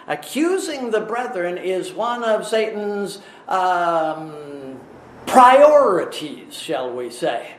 Accusing 0.09 0.91
the 0.91 1.01
brethren 1.01 1.59
is 1.59 1.93
one 1.93 2.25
of 2.25 2.47
Satan's 2.47 3.21
um, 3.47 4.81
priorities, 5.27 6.55
shall 6.57 6.93
we 6.93 7.11
say, 7.11 7.55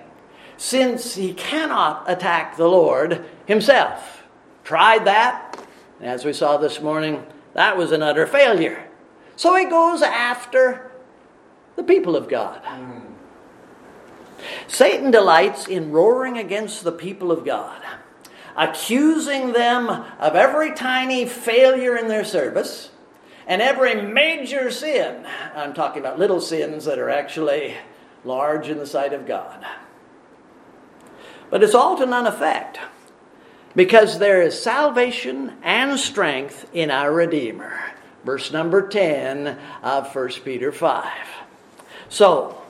since 0.57 1.15
he 1.15 1.33
cannot 1.33 2.09
attack 2.09 2.57
the 2.57 2.67
Lord 2.67 3.23
himself. 3.45 4.23
Tried 4.63 5.05
that, 5.05 5.62
and 6.03 6.11
as 6.11 6.25
we 6.25 6.33
saw 6.33 6.57
this 6.57 6.81
morning, 6.81 7.23
that 7.53 7.77
was 7.77 7.93
an 7.93 8.01
utter 8.01 8.27
failure. 8.27 8.89
So 9.37 9.55
he 9.55 9.63
goes 9.63 10.01
after 10.01 10.91
the 11.77 11.83
people 11.83 12.17
of 12.17 12.27
God. 12.27 12.61
Mm. 12.61 13.03
Satan 14.67 15.11
delights 15.11 15.65
in 15.65 15.93
roaring 15.93 16.37
against 16.37 16.83
the 16.83 16.91
people 16.91 17.31
of 17.31 17.45
God, 17.45 17.81
accusing 18.57 19.53
them 19.53 19.87
of 19.87 20.35
every 20.35 20.75
tiny 20.75 21.25
failure 21.25 21.95
in 21.95 22.09
their 22.09 22.25
service 22.25 22.91
and 23.47 23.61
every 23.61 24.01
major 24.01 24.71
sin. 24.71 25.25
I'm 25.55 25.73
talking 25.73 26.01
about 26.01 26.19
little 26.19 26.41
sins 26.41 26.83
that 26.83 26.99
are 26.99 27.09
actually 27.09 27.77
large 28.25 28.67
in 28.67 28.77
the 28.77 28.85
sight 28.85 29.13
of 29.13 29.25
God. 29.25 29.65
But 31.49 31.63
it's 31.63 31.73
all 31.73 31.95
to 31.95 32.05
none 32.05 32.27
effect 32.27 32.77
because 33.75 34.19
there 34.19 34.41
is 34.41 34.61
salvation 34.61 35.53
and 35.63 35.99
strength 35.99 36.67
in 36.73 36.91
our 36.91 37.11
Redeemer. 37.11 37.79
Verse 38.23 38.51
number 38.51 38.87
10 38.87 39.57
of 39.81 40.15
1 40.15 40.29
Peter 40.45 40.71
5. 40.71 41.11
So, 42.09 42.61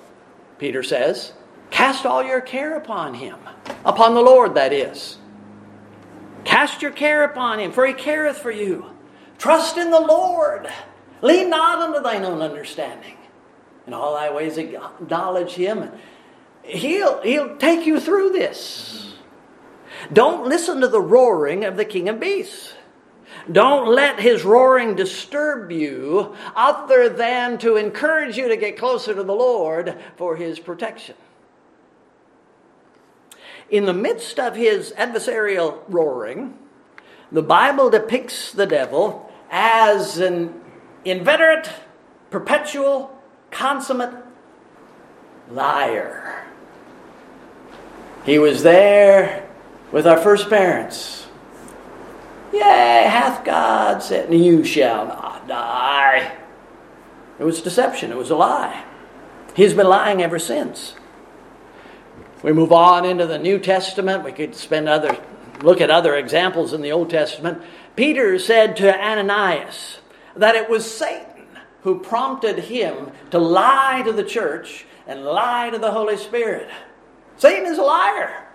Peter 0.58 0.84
says, 0.84 1.34
Cast 1.70 2.06
all 2.06 2.24
your 2.24 2.42
care 2.42 2.78
upon 2.78 3.16
him, 3.16 3.38
upon 3.84 4.14
the 4.14 4.22
Lord, 4.22 4.56
that 4.56 4.74
is. 4.74 5.18
Cast 6.44 6.82
your 6.82 6.92
care 6.92 7.24
upon 7.24 7.60
him, 7.60 7.72
for 7.72 7.86
he 7.86 7.94
careth 7.94 8.38
for 8.38 8.52
you. 8.52 8.86
Trust 9.38 9.78
in 9.78 9.92
the 9.92 10.00
Lord. 10.00 10.68
Lean 11.22 11.50
not 11.50 11.80
unto 11.80 12.02
thine 12.02 12.26
own 12.26 12.42
understanding. 12.42 13.18
In 13.88 13.94
all 13.94 14.14
thy 14.14 14.32
ways 14.32 14.58
acknowledge 14.58 15.54
him. 15.54 15.92
He'll, 16.64 17.22
he'll 17.22 17.58
take 17.58 17.86
you 17.86 18.00
through 18.00 18.32
this. 18.32 19.14
Don't 20.12 20.48
listen 20.48 20.82
to 20.82 20.88
the 20.88 21.02
roaring 21.02 21.64
of 21.64 21.78
the 21.78 21.86
king 21.86 22.10
of 22.10 22.20
beasts. 22.20 22.74
Don't 23.52 23.88
let 23.88 24.20
his 24.20 24.44
roaring 24.44 24.96
disturb 24.96 25.72
you 25.72 26.36
other 26.56 27.10
than 27.10 27.58
to 27.60 27.76
encourage 27.76 28.38
you 28.38 28.48
to 28.48 28.56
get 28.56 28.78
closer 28.78 29.14
to 29.14 29.24
the 29.24 29.34
Lord 29.34 29.98
for 30.16 30.36
his 30.36 30.60
protection. 30.60 31.16
In 33.70 33.86
the 33.86 33.94
midst 33.94 34.40
of 34.40 34.56
his 34.56 34.94
adversarial 34.98 35.80
roaring, 35.88 36.58
the 37.32 37.42
Bible 37.42 37.90
depicts 37.90 38.52
the 38.52 38.68
devil 38.68 39.32
as 39.50 40.20
an 40.20 40.62
inveterate, 41.04 41.70
perpetual, 42.30 43.20
consummate 43.52 44.14
liar. 45.50 46.46
He 48.26 48.40
was 48.40 48.64
there 48.64 49.50
with 49.94 50.08
our 50.08 50.18
first 50.18 50.50
parents. 50.50 51.28
Yea, 52.52 53.06
hath 53.08 53.46
God 53.46 54.04
said, 54.04 54.34
You 54.34 54.66
shall 54.66 55.06
not 55.06 55.48
die. 55.48 56.36
It 57.40 57.44
was 57.44 57.62
deception, 57.62 58.12
it 58.12 58.18
was 58.18 58.32
a 58.32 58.36
lie. 58.36 58.84
He's 59.56 59.74
been 59.74 59.88
lying 59.88 60.22
ever 60.22 60.40
since. 60.40 60.96
We 62.42 62.52
move 62.52 62.74
on 62.74 63.06
into 63.06 63.28
the 63.28 63.38
New 63.38 63.60
Testament. 63.60 64.24
We 64.24 64.32
could 64.32 64.56
spend 64.56 64.90
other 64.90 65.18
look 65.62 65.80
at 65.80 65.90
other 65.90 66.16
examples 66.16 66.74
in 66.74 66.82
the 66.82 66.92
Old 66.92 67.10
Testament. 67.10 67.62
Peter 67.96 68.38
said 68.40 68.76
to 68.78 69.00
Ananias 69.00 70.00
that 70.36 70.56
it 70.56 70.70
was 70.70 70.92
Satan 70.92 71.46
who 71.84 72.00
prompted 72.00 72.58
him 72.58 73.12
to 73.30 73.38
lie 73.38 74.02
to 74.04 74.12
the 74.12 74.24
church 74.24 74.86
and 75.08 75.24
lie 75.24 75.70
to 75.70 75.78
the 75.78 75.92
Holy 75.92 76.18
Spirit. 76.18 76.70
Satan 77.38 77.66
is 77.66 77.78
a 77.78 77.84
liar. 77.84 78.48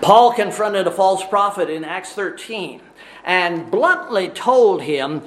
Paul 0.00 0.32
confronted 0.32 0.86
a 0.86 0.90
false 0.90 1.24
prophet 1.24 1.70
in 1.70 1.84
Acts 1.84 2.12
13 2.12 2.80
and 3.24 3.70
bluntly 3.70 4.28
told 4.28 4.82
him, 4.82 5.22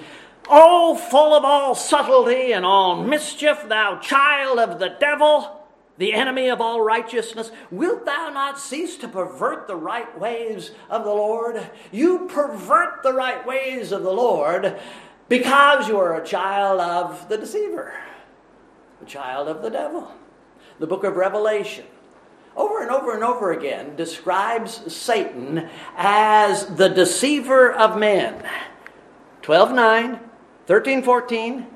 O 0.49 0.95
full 0.95 1.33
of 1.33 1.45
all 1.45 1.75
subtlety 1.75 2.51
and 2.51 2.65
all 2.65 3.03
mischief, 3.03 3.65
thou 3.67 3.99
child 3.99 4.59
of 4.59 4.79
the 4.79 4.95
devil, 4.99 5.67
the 5.97 6.13
enemy 6.13 6.49
of 6.49 6.59
all 6.59 6.81
righteousness, 6.81 7.51
wilt 7.69 8.05
thou 8.05 8.29
not 8.29 8.59
cease 8.59 8.97
to 8.97 9.07
pervert 9.07 9.67
the 9.67 9.75
right 9.75 10.19
ways 10.19 10.71
of 10.89 11.03
the 11.03 11.13
Lord? 11.13 11.69
You 11.91 12.27
pervert 12.27 13.03
the 13.03 13.13
right 13.13 13.45
ways 13.45 13.91
of 13.91 14.03
the 14.03 14.11
Lord 14.11 14.79
because 15.29 15.87
you 15.87 15.97
are 15.97 16.19
a 16.19 16.25
child 16.25 16.81
of 16.81 17.29
the 17.29 17.37
deceiver, 17.37 17.93
a 19.01 19.05
child 19.05 19.47
of 19.47 19.61
the 19.61 19.69
devil. 19.69 20.11
The 20.79 20.87
book 20.87 21.03
of 21.03 21.15
Revelation 21.15 21.85
over 22.55 22.81
and 22.81 22.91
over 22.91 23.13
and 23.13 23.23
over 23.23 23.51
again 23.51 23.95
describes 23.95 24.93
Satan 24.93 25.69
as 25.95 26.65
the 26.65 26.89
deceiver 26.89 27.71
of 27.71 27.97
men. 27.97 28.43
12 29.41 29.73
9, 29.73 30.19
13 30.67 31.03
14, 31.03 31.67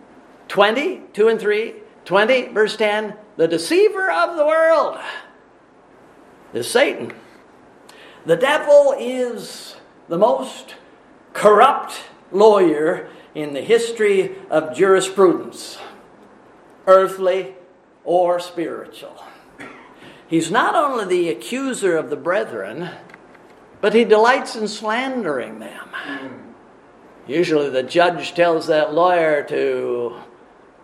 20 0.47 1.01
2 1.13 1.27
and 1.27 1.39
3, 1.39 1.73
20 2.05 2.47
verse 2.49 2.77
10, 2.77 3.15
the 3.37 3.47
deceiver 3.47 4.11
of 4.11 4.37
the 4.37 4.45
world 4.45 4.99
is 6.53 6.69
Satan. 6.69 7.13
The 8.25 8.37
devil 8.37 8.95
is 8.97 9.75
the 10.07 10.17
most 10.17 10.75
corrupt 11.33 12.01
lawyer 12.31 13.09
in 13.33 13.53
the 13.53 13.61
history 13.61 14.35
of 14.49 14.75
jurisprudence, 14.75 15.77
earthly 16.87 17.55
or 18.03 18.39
spiritual. 18.39 19.21
He's 20.27 20.49
not 20.49 20.75
only 20.75 21.05
the 21.05 21.29
accuser 21.29 21.97
of 21.97 22.09
the 22.09 22.15
brethren, 22.15 22.89
but 23.81 23.93
he 23.93 24.03
delights 24.03 24.55
in 24.55 24.67
slandering 24.67 25.59
them. 25.59 25.89
Usually 27.27 27.69
the 27.69 27.83
judge 27.83 28.33
tells 28.33 28.67
that 28.67 28.93
lawyer 28.93 29.43
to 29.43 30.15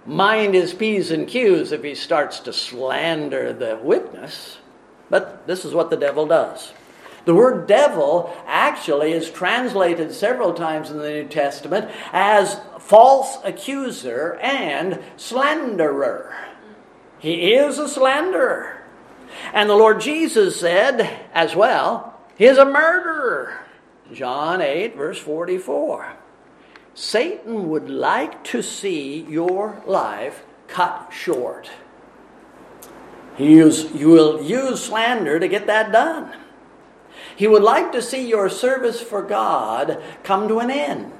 mind 0.05 0.53
his 0.53 0.73
P's 0.73 1.11
and 1.11 1.27
Q's 1.27 1.71
if 1.71 1.83
he 1.83 1.95
starts 1.95 2.39
to 2.41 2.53
slander 2.53 3.53
the 3.53 3.79
witness. 3.81 4.57
But 5.09 5.45
this 5.47 5.65
is 5.65 5.73
what 5.73 5.89
the 5.89 5.97
devil 5.97 6.25
does. 6.25 6.73
The 7.25 7.35
word 7.35 7.67
devil 7.67 8.35
actually 8.47 9.11
is 9.11 9.29
translated 9.29 10.11
several 10.11 10.53
times 10.53 10.89
in 10.89 10.97
the 10.97 11.09
New 11.09 11.27
Testament 11.27 11.91
as 12.11 12.59
false 12.79 13.37
accuser 13.43 14.39
and 14.41 14.99
slanderer. 15.17 16.35
He 17.19 17.53
is 17.53 17.77
a 17.77 17.87
slanderer. 17.87 18.80
And 19.53 19.69
the 19.69 19.75
Lord 19.75 20.01
Jesus 20.01 20.59
said 20.59 21.27
as 21.33 21.55
well, 21.55 22.19
he 22.37 22.45
is 22.45 22.57
a 22.57 22.65
murderer. 22.65 23.59
John 24.13 24.61
8, 24.61 24.95
verse 24.95 25.19
44. 25.19 26.13
Satan 26.93 27.69
would 27.69 27.89
like 27.89 28.43
to 28.45 28.61
see 28.61 29.21
your 29.29 29.81
life 29.85 30.43
cut 30.67 31.11
short. 31.11 31.69
He 33.37 33.55
use, 33.55 33.91
you 33.93 34.09
will 34.09 34.43
use 34.43 34.83
slander 34.83 35.39
to 35.39 35.47
get 35.47 35.67
that 35.67 35.91
done. 35.91 36.33
He 37.35 37.47
would 37.47 37.63
like 37.63 37.91
to 37.93 38.01
see 38.01 38.27
your 38.27 38.49
service 38.49 39.01
for 39.01 39.21
God 39.21 40.01
come 40.23 40.47
to 40.47 40.59
an 40.59 40.69
end. 40.69 41.13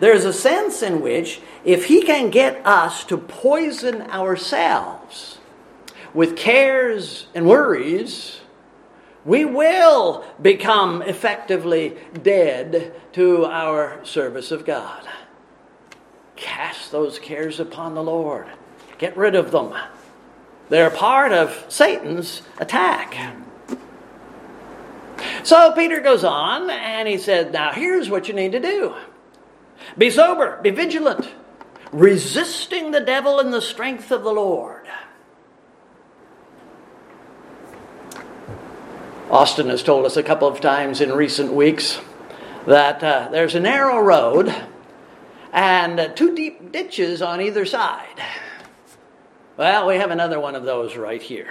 There's 0.00 0.24
a 0.24 0.32
sense 0.32 0.82
in 0.82 1.00
which 1.00 1.40
if 1.64 1.86
he 1.86 2.02
can 2.02 2.30
get 2.30 2.64
us 2.66 3.04
to 3.04 3.16
poison 3.18 4.02
ourselves 4.02 5.38
with 6.14 6.36
cares 6.36 7.26
and 7.34 7.46
worries, 7.46 8.40
we 9.24 9.44
will 9.44 10.24
become 10.40 11.02
effectively 11.02 11.96
dead 12.22 12.92
to 13.12 13.44
our 13.44 14.04
service 14.04 14.50
of 14.50 14.64
God. 14.64 15.06
Cast 16.36 16.90
those 16.90 17.18
cares 17.18 17.60
upon 17.60 17.94
the 17.94 18.02
Lord. 18.02 18.46
Get 18.98 19.16
rid 19.16 19.34
of 19.34 19.52
them. 19.52 19.74
They're 20.68 20.90
part 20.90 21.32
of 21.32 21.66
Satan's 21.68 22.42
attack. 22.58 23.16
So 25.44 25.72
Peter 25.72 26.00
goes 26.00 26.24
on 26.24 26.70
and 26.70 27.08
he 27.08 27.18
said, 27.18 27.52
Now 27.52 27.72
here's 27.72 28.08
what 28.08 28.28
you 28.28 28.34
need 28.34 28.52
to 28.52 28.60
do 28.60 28.94
be 29.98 30.10
sober, 30.10 30.60
be 30.62 30.70
vigilant, 30.70 31.28
resisting 31.92 32.90
the 32.90 33.00
devil 33.00 33.40
in 33.40 33.50
the 33.50 33.60
strength 33.60 34.10
of 34.10 34.22
the 34.22 34.32
Lord. 34.32 34.86
Austin 39.32 39.70
has 39.70 39.82
told 39.82 40.04
us 40.04 40.18
a 40.18 40.22
couple 40.22 40.46
of 40.46 40.60
times 40.60 41.00
in 41.00 41.10
recent 41.10 41.54
weeks 41.54 41.98
that 42.66 43.02
uh, 43.02 43.30
there's 43.32 43.54
a 43.54 43.60
narrow 43.60 43.98
road 43.98 44.54
and 45.54 45.98
uh, 45.98 46.08
two 46.08 46.34
deep 46.34 46.70
ditches 46.70 47.22
on 47.22 47.40
either 47.40 47.64
side. 47.64 48.22
Well, 49.56 49.86
we 49.86 49.94
have 49.94 50.10
another 50.10 50.38
one 50.38 50.54
of 50.54 50.64
those 50.64 50.96
right 50.96 51.22
here. 51.22 51.48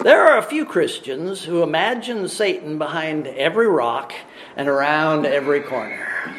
There 0.00 0.28
are 0.28 0.36
a 0.36 0.42
few 0.42 0.66
Christians 0.66 1.44
who 1.44 1.62
imagine 1.62 2.28
Satan 2.28 2.76
behind 2.76 3.26
every 3.26 3.66
rock 3.66 4.12
and 4.58 4.68
around 4.68 5.24
every 5.24 5.62
corner. 5.62 6.38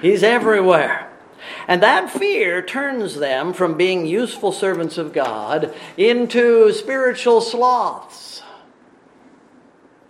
He's 0.00 0.22
everywhere. 0.22 1.10
And 1.68 1.82
that 1.82 2.10
fear 2.10 2.62
turns 2.62 3.16
them 3.16 3.52
from 3.52 3.76
being 3.76 4.06
useful 4.06 4.50
servants 4.50 4.96
of 4.96 5.12
God 5.12 5.74
into 5.98 6.72
spiritual 6.72 7.42
sloths 7.42 8.30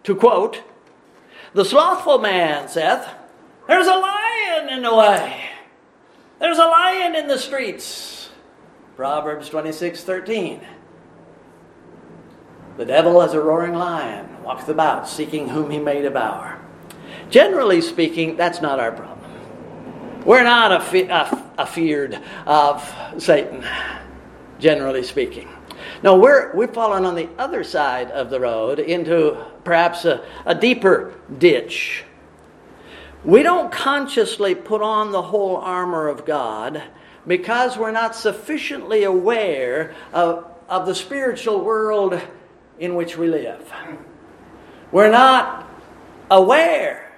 to 0.05 0.15
quote, 0.15 0.63
The 1.55 1.65
slothful 1.65 2.19
man 2.19 2.69
saith, 2.69 3.09
There's 3.67 3.87
a 3.87 3.97
lion 3.97 4.69
in 4.71 4.83
the 4.83 4.95
way. 4.95 5.51
There's 6.39 6.59
a 6.59 6.67
lion 6.67 7.15
in 7.15 7.29
the 7.29 7.39
streets. 7.39 8.31
Proverbs 8.97 9.49
26 9.49 10.05
13. 10.05 10.61
The 12.77 12.85
devil 12.87 13.21
as 13.21 13.35
a 13.35 13.41
roaring 13.41 13.75
lion 13.75 14.43
walketh 14.43 14.69
about, 14.69 15.09
seeking 15.09 15.49
whom 15.49 15.71
he 15.71 15.79
may 15.79 16.01
devour. 16.01 16.59
Generally 17.29 17.83
speaking, 17.83 18.37
that's 18.37 18.63
not 18.63 18.81
our 18.81 18.93
problem. 18.93 19.31
We're 20.25 20.45
not 20.45 20.73
afeared 21.59 22.19
of 22.47 22.95
Satan, 23.19 23.65
generally 24.59 25.03
speaking. 25.03 25.49
No, 26.03 26.19
we're, 26.19 26.55
we've 26.55 26.73
fallen 26.73 27.05
on 27.05 27.15
the 27.15 27.29
other 27.39 27.65
side 27.65 28.11
of 28.11 28.31
the 28.31 28.41
road 28.41 28.79
into 28.79 29.37
perhaps 29.65 30.05
a, 30.05 30.25
a 30.47 30.55
deeper 30.55 31.15
ditch. 31.39 32.05
We 33.25 33.43
don't 33.43 33.71
consciously 33.71 34.55
put 34.55 34.81
on 34.81 35.13
the 35.13 35.23
whole 35.23 35.57
armor 35.57 36.09
of 36.09 36.25
God 36.25 36.83
because 37.27 37.77
we're 37.77 37.91
not 37.91 38.15
sufficiently 38.15 39.05
aware 39.05 39.95
of, 40.13 40.47
of 40.69 40.87
the 40.87 40.95
spiritual 40.95 41.63
world 41.63 42.21
in 42.79 42.95
which 42.95 43.19
we 43.19 43.27
live. 43.27 43.73
We're 44.91 45.11
not 45.11 45.69
aware 46.31 47.13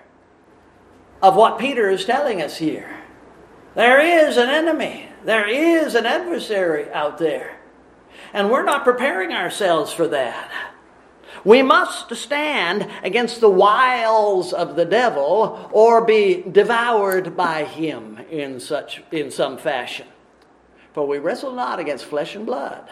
of 1.22 1.37
what 1.37 1.59
Peter 1.59 1.88
is 1.88 2.05
telling 2.05 2.42
us 2.42 2.57
here. 2.57 2.98
There 3.74 4.00
is 4.00 4.37
an 4.37 4.48
enemy, 4.48 5.09
there 5.24 5.48
is 5.48 5.94
an 5.94 6.05
adversary 6.05 6.90
out 6.92 7.18
there. 7.18 7.59
And 8.35 8.50
we're 8.50 8.64
not 8.64 8.85
preparing 8.85 9.33
ourselves 9.33 9.92
for 9.92 10.09
that. 10.09 10.50
We 11.44 11.62
must 11.62 12.14
stand 12.14 12.88
against 13.02 13.40
the 13.40 13.50
wiles 13.50 14.52
of 14.52 14.76
the 14.76 14.85
devil 14.85 15.68
or 15.72 16.05
be 16.05 16.42
devoured 16.42 17.37
by 17.37 17.64
him 17.64 18.18
in 18.31 18.61
such 18.61 19.02
in 19.11 19.31
some 19.31 19.59
fashion. 19.59 20.07
For 20.92 21.07
we 21.07 21.18
wrestle 21.18 21.52
not 21.52 21.81
against 21.81 22.05
flesh 22.05 22.37
and 22.37 22.44
blood, 22.44 22.87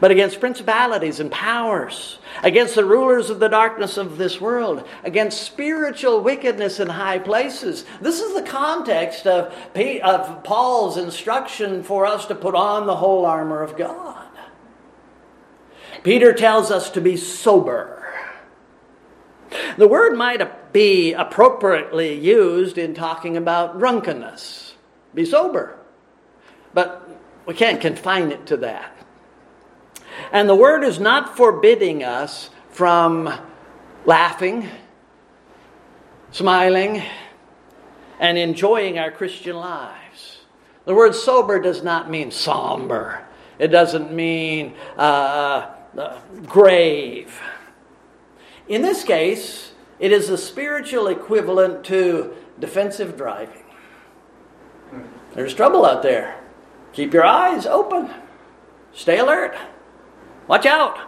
but 0.00 0.10
against 0.10 0.40
principalities 0.40 1.20
and 1.20 1.30
powers, 1.30 2.18
against 2.42 2.74
the 2.74 2.84
rulers 2.84 3.30
of 3.30 3.38
the 3.38 3.48
darkness 3.48 3.96
of 3.96 4.18
this 4.18 4.40
world, 4.40 4.86
against 5.04 5.42
spiritual 5.42 6.20
wickedness 6.20 6.80
in 6.80 6.88
high 6.88 7.20
places. 7.20 7.84
This 8.00 8.20
is 8.20 8.34
the 8.34 8.42
context 8.42 9.26
of, 9.26 9.54
of 10.02 10.44
Paul's 10.44 10.96
instruction 10.96 11.84
for 11.84 12.06
us 12.06 12.26
to 12.26 12.34
put 12.34 12.56
on 12.56 12.86
the 12.86 12.96
whole 12.96 13.24
armor 13.24 13.62
of 13.62 13.76
God. 13.76 14.27
Peter 16.08 16.32
tells 16.32 16.70
us 16.70 16.88
to 16.88 17.02
be 17.02 17.18
sober. 17.18 18.02
The 19.76 19.86
word 19.86 20.16
might 20.16 20.72
be 20.72 21.12
appropriately 21.12 22.14
used 22.14 22.78
in 22.78 22.94
talking 22.94 23.36
about 23.36 23.78
drunkenness. 23.78 24.72
Be 25.12 25.26
sober. 25.26 25.78
But 26.72 27.06
we 27.44 27.52
can't 27.52 27.78
confine 27.78 28.32
it 28.32 28.46
to 28.46 28.56
that. 28.56 28.96
And 30.32 30.48
the 30.48 30.54
word 30.54 30.82
is 30.82 30.98
not 30.98 31.36
forbidding 31.36 32.02
us 32.02 32.48
from 32.70 33.30
laughing, 34.06 34.66
smiling, 36.30 37.02
and 38.18 38.38
enjoying 38.38 38.98
our 38.98 39.10
Christian 39.10 39.56
lives. 39.56 40.38
The 40.86 40.94
word 40.94 41.14
sober 41.14 41.60
does 41.60 41.82
not 41.82 42.08
mean 42.08 42.30
somber, 42.30 43.26
it 43.58 43.68
doesn't 43.68 44.10
mean 44.10 44.74
uh, 44.96 45.74
uh, 45.96 46.18
grave. 46.46 47.40
In 48.68 48.82
this 48.82 49.04
case, 49.04 49.72
it 49.98 50.12
is 50.12 50.28
the 50.28 50.38
spiritual 50.38 51.08
equivalent 51.08 51.84
to 51.84 52.34
defensive 52.58 53.16
driving. 53.16 53.64
There's 55.34 55.54
trouble 55.54 55.84
out 55.84 56.02
there. 56.02 56.40
Keep 56.92 57.14
your 57.14 57.24
eyes 57.24 57.66
open. 57.66 58.10
Stay 58.92 59.18
alert. 59.18 59.56
Watch 60.46 60.66
out. 60.66 60.98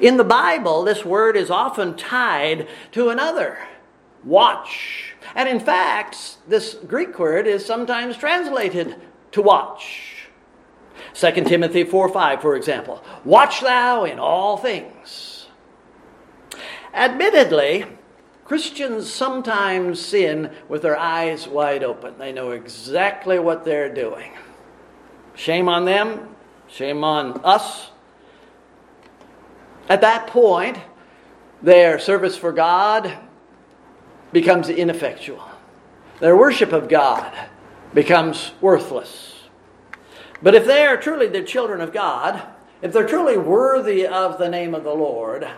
In 0.00 0.16
the 0.16 0.24
Bible, 0.24 0.82
this 0.82 1.04
word 1.04 1.36
is 1.36 1.50
often 1.50 1.96
tied 1.96 2.68
to 2.92 3.08
another 3.08 3.58
watch. 4.24 5.14
And 5.34 5.48
in 5.48 5.60
fact, 5.60 6.38
this 6.48 6.74
Greek 6.74 7.18
word 7.18 7.46
is 7.46 7.64
sometimes 7.64 8.16
translated 8.16 8.96
to 9.32 9.42
watch. 9.42 10.17
2 11.14 11.30
Timothy 11.44 11.84
4 11.84 12.08
5, 12.08 12.42
for 12.42 12.56
example. 12.56 13.04
Watch 13.24 13.60
thou 13.60 14.04
in 14.04 14.18
all 14.18 14.56
things. 14.56 15.46
Admittedly, 16.94 17.84
Christians 18.44 19.12
sometimes 19.12 20.00
sin 20.00 20.50
with 20.68 20.82
their 20.82 20.98
eyes 20.98 21.46
wide 21.46 21.84
open. 21.84 22.16
They 22.18 22.32
know 22.32 22.52
exactly 22.52 23.38
what 23.38 23.64
they're 23.64 23.92
doing. 23.92 24.32
Shame 25.34 25.68
on 25.68 25.84
them, 25.84 26.34
shame 26.68 27.04
on 27.04 27.40
us 27.44 27.90
at 29.88 30.02
that 30.02 30.26
point, 30.26 30.78
their 31.62 31.98
service 31.98 32.36
for 32.36 32.52
God 32.52 33.16
becomes 34.32 34.68
ineffectual. 34.68 35.42
Their 36.20 36.36
worship 36.36 36.72
of 36.72 36.88
God 36.88 37.32
becomes 37.94 38.52
worthless. 38.60 39.37
But 40.42 40.54
if 40.54 40.66
they 40.66 40.86
are 40.86 40.96
truly 40.96 41.26
the 41.26 41.42
children 41.42 41.80
of 41.80 41.92
God, 41.92 42.42
if 42.80 42.92
they're 42.92 43.06
truly 43.06 43.36
worthy 43.36 44.06
of 44.06 44.38
the 44.38 44.48
name 44.48 44.74
of 44.74 44.84
the 44.84 44.94
Lord, 44.94 45.48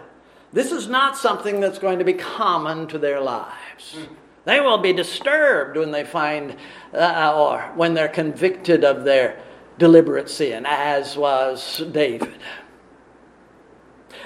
this 0.52 0.72
is 0.72 0.88
not 0.88 1.16
something 1.16 1.60
that's 1.60 1.78
going 1.78 1.98
to 1.98 2.04
be 2.04 2.14
common 2.14 2.86
to 2.88 2.98
their 2.98 3.20
lives. 3.20 3.96
They 4.44 4.60
will 4.60 4.78
be 4.78 4.92
disturbed 4.92 5.76
when 5.76 5.90
they 5.90 6.04
find, 6.04 6.56
uh, 6.94 7.34
or 7.36 7.60
when 7.76 7.94
they're 7.94 8.08
convicted 8.08 8.84
of 8.84 9.04
their 9.04 9.40
deliberate 9.78 10.30
sin, 10.30 10.64
as 10.66 11.16
was 11.16 11.82
David. 11.92 12.34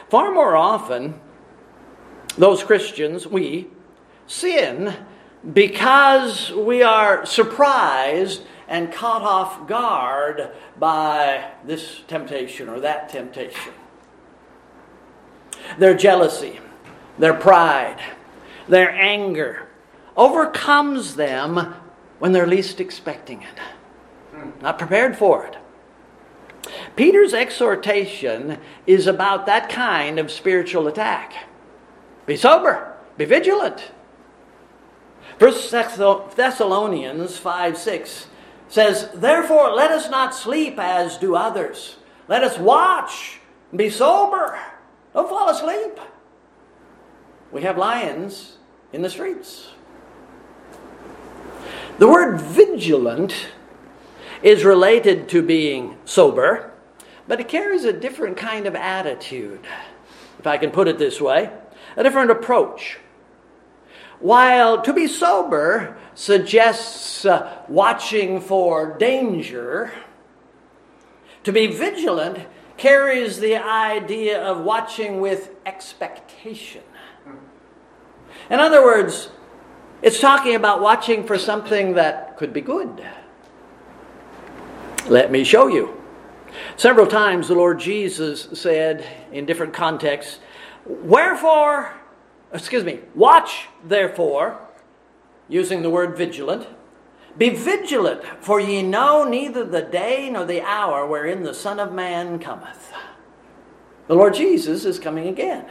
Far 0.09 0.33
more 0.33 0.57
often, 0.57 1.21
those 2.39 2.63
Christians, 2.63 3.27
we, 3.27 3.69
sin 4.27 4.95
because 5.53 6.51
we 6.53 6.83
are 6.83 7.27
surprised 7.27 8.43
and 8.69 8.93
caught 8.93 9.23
off 9.23 9.67
guard 9.69 10.51
by 10.79 11.53
this 11.65 12.01
temptation 12.07 12.69
or 12.69 12.81
that 12.81 13.09
temptation. 13.09 13.73
Their 15.79 15.95
jealousy, 15.95 16.61
their 17.19 17.35
pride, 17.35 18.01
their 18.69 18.91
anger 18.91 19.69
overcomes 20.17 21.17
them 21.17 21.75
when 22.19 22.33
they're 22.33 22.47
least 22.47 22.81
expecting 22.81 23.43
it, 23.43 23.59
not 24.63 24.79
prepared 24.79 25.17
for 25.17 25.47
it. 25.47 25.57
Peter's 26.97 27.35
exhortation 27.35 28.59
is 28.87 29.07
about 29.07 29.47
that 29.47 29.69
kind 29.69 30.19
of 30.19 30.31
spiritual 30.31 30.87
attack. 30.87 31.35
Be 32.27 32.37
sober, 32.37 32.97
be 33.19 33.25
vigilant. 33.25 33.91
First 35.39 35.71
Thessalonians 35.71 37.37
5 37.37 37.77
6 37.77 38.27
says, 38.69 39.11
Therefore, 39.15 39.71
let 39.71 39.91
us 39.91 40.11
not 40.11 40.35
sleep 40.35 40.79
as 40.79 41.19
do 41.19 41.35
others. 41.37 41.97
Let 42.29 42.43
us 42.43 42.59
watch, 42.59 43.41
and 43.71 43.79
be 43.79 43.91
sober. 43.91 44.59
Don't 45.13 45.29
fall 45.29 45.49
asleep. 45.49 45.99
We 47.53 47.63
have 47.63 47.79
lions 47.79 48.57
in 48.93 49.03
the 49.03 49.11
streets. 49.11 49.69
The 51.99 52.09
word 52.09 52.41
vigilant 52.41 53.49
is 54.43 54.65
related 54.65 55.29
to 55.29 55.43
being 55.43 55.97
sober, 56.05 56.73
but 57.29 57.41
it 57.41 57.49
carries 57.49 57.85
a 57.85 57.93
different 57.93 58.37
kind 58.37 58.67
of 58.67 58.75
attitude, 58.75 59.61
if 60.39 60.47
I 60.47 60.59
can 60.59 60.71
put 60.71 60.89
it 60.89 60.99
this 60.99 61.21
way, 61.21 61.51
a 61.97 62.03
different 62.03 62.31
approach. 62.31 62.99
While 64.21 64.83
to 64.83 64.93
be 64.93 65.07
sober 65.07 65.97
suggests 66.15 67.25
uh, 67.25 67.65
watching 67.69 68.41
for 68.41 68.97
danger, 68.99 69.93
to 71.43 71.53
be 71.53 71.67
vigilant 71.67 72.47
carries 72.77 73.39
the 73.39 73.57
idea 73.57 74.43
of 74.43 74.61
watching 74.65 75.21
with 75.21 75.51
expectation. 75.67 76.83
In 78.51 78.61
other 78.61 78.83
words, 78.83 79.31
it's 80.03 80.21
talking 80.21 80.55
about 80.55 80.81
watching 80.81 81.25
for 81.25 81.39
something 81.39 81.95
that 81.95 82.37
could 82.37 82.53
be 82.53 82.61
good 82.61 83.05
let 85.09 85.31
me 85.31 85.45
show 85.45 85.67
you. 85.67 86.01
Several 86.77 87.07
times 87.07 87.49
the 87.49 87.55
Lord 87.55 87.79
Jesus 87.79 88.49
said 88.55 89.05
in 89.33 89.45
different 89.45 89.75
contexts, 89.75 90.41
Wherefore, 90.87 91.93
excuse 92.55 92.85
me, 92.85 93.01
watch 93.15 93.67
therefore, 93.85 94.61
using 95.49 95.83
the 95.83 95.91
word 95.91 96.17
vigilant. 96.17 96.67
Be 97.37 97.51
vigilant, 97.51 98.23
for 98.41 98.61
ye 98.61 98.81
know 98.81 99.25
neither 99.25 99.65
the 99.65 99.83
day 99.83 100.31
nor 100.31 100.45
the 100.45 100.63
hour 100.63 101.05
wherein 101.05 101.43
the 101.43 101.53
Son 101.53 101.81
of 101.81 101.93
Man 101.93 102.39
cometh. 102.39 102.93
The 104.07 104.15
Lord 104.15 104.35
Jesus 104.35 104.85
is 104.85 104.99
coming 105.01 105.27
again. 105.27 105.67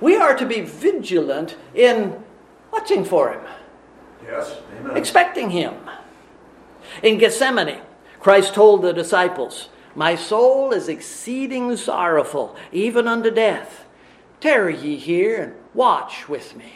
We 0.00 0.16
are 0.16 0.34
to 0.36 0.46
be 0.46 0.62
vigilant 0.62 1.56
in 1.74 2.24
watching 2.72 3.04
for 3.04 3.32
him. 3.32 3.42
Yes, 4.24 4.56
amen. 4.78 4.96
Expecting 4.96 5.50
him. 5.50 5.74
In 7.02 7.18
Gethsemane, 7.18 7.82
Christ 8.20 8.54
told 8.54 8.82
the 8.82 8.92
disciples, 8.92 9.68
My 9.94 10.14
soul 10.14 10.72
is 10.72 10.88
exceeding 10.88 11.76
sorrowful, 11.76 12.56
even 12.70 13.06
unto 13.06 13.30
death. 13.30 13.84
Tarry 14.40 14.76
ye 14.76 14.96
here 14.96 15.42
and 15.42 15.61
watch 15.74 16.28
with 16.28 16.56
me. 16.56 16.72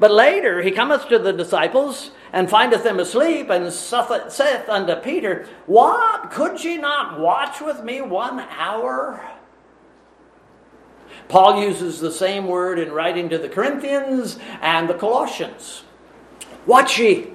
But 0.00 0.10
later 0.10 0.62
he 0.62 0.70
cometh 0.70 1.08
to 1.08 1.18
the 1.18 1.32
disciples 1.32 2.10
and 2.32 2.50
findeth 2.50 2.82
them 2.82 2.98
asleep, 2.98 3.50
and 3.50 3.72
saith 3.72 4.68
unto 4.68 4.96
Peter, 4.96 5.48
What? 5.66 6.30
Could 6.30 6.62
ye 6.62 6.76
not 6.76 7.20
watch 7.20 7.60
with 7.60 7.82
me 7.82 8.00
one 8.00 8.40
hour? 8.40 9.24
Paul 11.28 11.62
uses 11.62 12.00
the 12.00 12.12
same 12.12 12.46
word 12.46 12.78
in 12.78 12.92
writing 12.92 13.28
to 13.30 13.38
the 13.38 13.48
Corinthians 13.48 14.38
and 14.60 14.88
the 14.88 14.94
Colossians. 14.94 15.84
Watch 16.66 16.98
ye 16.98 17.28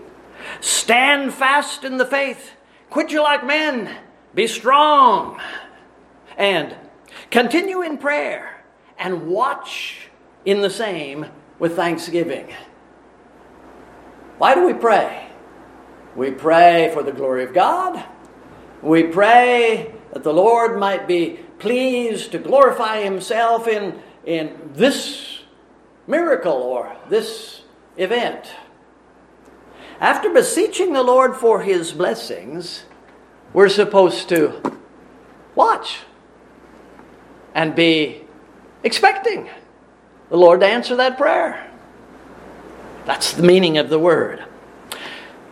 Stand 0.59 1.33
fast 1.33 1.83
in 1.83 1.97
the 1.97 2.05
faith. 2.05 2.51
Quit 2.89 3.11
you 3.11 3.21
like 3.23 3.45
men. 3.45 3.95
Be 4.33 4.47
strong. 4.47 5.39
And 6.37 6.75
continue 7.29 7.81
in 7.81 7.97
prayer 7.97 8.60
and 9.01 9.27
watch 9.27 10.09
in 10.45 10.61
the 10.61 10.69
same 10.69 11.25
with 11.57 11.75
thanksgiving. 11.75 12.47
Why 14.37 14.55
do 14.55 14.65
we 14.65 14.73
pray? 14.73 15.27
We 16.15 16.31
pray 16.31 16.91
for 16.93 17.01
the 17.01 17.11
glory 17.11 17.43
of 17.43 17.53
God. 17.53 18.05
We 18.81 19.03
pray 19.03 19.93
that 20.13 20.23
the 20.23 20.33
Lord 20.33 20.79
might 20.79 21.07
be 21.07 21.39
pleased 21.57 22.31
to 22.31 22.37
glorify 22.37 23.01
Himself 23.01 23.67
in, 23.67 24.01
in 24.23 24.71
this 24.73 25.41
miracle 26.07 26.53
or 26.53 26.95
this 27.09 27.63
event. 27.97 28.51
After 29.99 30.29
beseeching 30.29 30.93
the 30.93 31.03
Lord 31.03 31.35
for 31.35 31.61
his 31.61 31.91
blessings, 31.91 32.85
we're 33.53 33.69
supposed 33.69 34.29
to 34.29 34.79
watch 35.55 35.99
and 37.53 37.75
be 37.75 38.25
expecting 38.83 39.49
the 40.29 40.37
Lord 40.37 40.61
to 40.61 40.65
answer 40.65 40.95
that 40.95 41.17
prayer. 41.17 41.69
That's 43.05 43.33
the 43.33 43.43
meaning 43.43 43.77
of 43.77 43.89
the 43.89 43.99
word. 43.99 44.43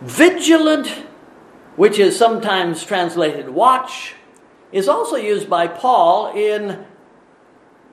Vigilant, 0.00 0.86
which 1.76 1.98
is 1.98 2.16
sometimes 2.16 2.84
translated 2.84 3.50
watch, 3.50 4.14
is 4.72 4.88
also 4.88 5.16
used 5.16 5.50
by 5.50 5.66
Paul 5.66 6.32
in 6.34 6.84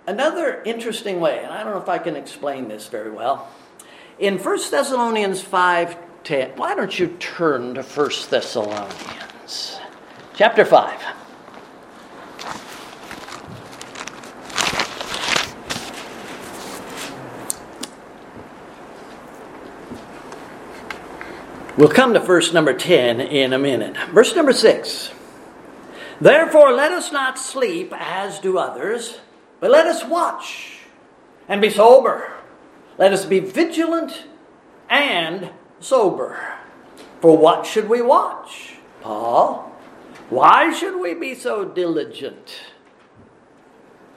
another 0.05 0.61
interesting 0.63 1.19
way. 1.19 1.43
And 1.43 1.51
I 1.51 1.63
don't 1.63 1.73
know 1.73 1.81
if 1.81 1.89
I 1.89 1.97
can 1.97 2.15
explain 2.15 2.67
this 2.67 2.87
very 2.87 3.11
well. 3.11 3.49
In 4.19 4.37
1 4.37 4.71
Thessalonians 4.71 5.41
5:10, 5.41 6.55
why 6.55 6.75
don't 6.75 6.97
you 6.97 7.07
turn 7.19 7.75
to 7.75 7.83
1 7.83 8.29
Thessalonians 8.29 9.79
chapter 10.35 10.63
5. 10.63 11.26
We'll 21.77 21.89
come 21.89 22.15
to 22.15 22.19
verse 22.19 22.51
number 22.53 22.73
10 22.73 23.21
in 23.21 23.53
a 23.53 23.59
minute. 23.59 23.95
Verse 24.09 24.35
number 24.35 24.51
6. 24.51 25.11
Therefore, 26.19 26.71
let 26.71 26.91
us 26.91 27.11
not 27.11 27.37
sleep 27.37 27.93
as 27.95 28.39
do 28.39 28.57
others, 28.57 29.19
but 29.59 29.69
let 29.69 29.85
us 29.85 30.03
watch 30.03 30.79
and 31.47 31.61
be 31.61 31.69
sober. 31.69 32.33
Let 32.97 33.13
us 33.13 33.25
be 33.25 33.39
vigilant 33.39 34.23
and 34.89 35.51
sober. 35.79 36.39
For 37.21 37.37
what 37.37 37.67
should 37.67 37.87
we 37.87 38.01
watch? 38.01 38.77
Paul, 39.01 39.71
why 40.31 40.73
should 40.73 40.99
we 40.99 41.13
be 41.13 41.35
so 41.35 41.63
diligent? 41.63 42.71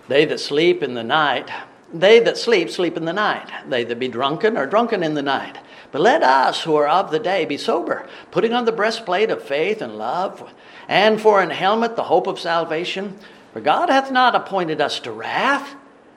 They 0.08 0.24
that 0.24 0.40
sleep 0.40 0.82
in 0.82 0.94
the 0.94 1.04
night, 1.04 1.50
they 1.92 2.20
that 2.20 2.38
sleep, 2.38 2.70
sleep 2.70 2.96
in 2.96 3.04
the 3.04 3.12
night. 3.12 3.50
They 3.68 3.84
that 3.84 3.98
be 3.98 4.08
drunken 4.08 4.56
are 4.56 4.66
drunken 4.66 5.02
in 5.02 5.14
the 5.14 5.22
night. 5.22 5.58
But 5.92 6.02
let 6.02 6.22
us 6.22 6.62
who 6.62 6.76
are 6.76 6.88
of 6.88 7.10
the 7.10 7.18
day 7.18 7.44
be 7.44 7.56
sober, 7.56 8.08
putting 8.30 8.52
on 8.52 8.64
the 8.64 8.72
breastplate 8.72 9.30
of 9.30 9.42
faith 9.42 9.82
and 9.82 9.98
love, 9.98 10.52
and 10.88 11.20
for 11.20 11.42
an 11.42 11.50
helmet 11.50 11.96
the 11.96 12.04
hope 12.04 12.26
of 12.26 12.38
salvation. 12.38 13.18
For 13.52 13.60
God 13.60 13.90
hath 13.90 14.12
not 14.12 14.36
appointed 14.36 14.80
us 14.80 15.00
to 15.00 15.12
wrath, 15.12 15.74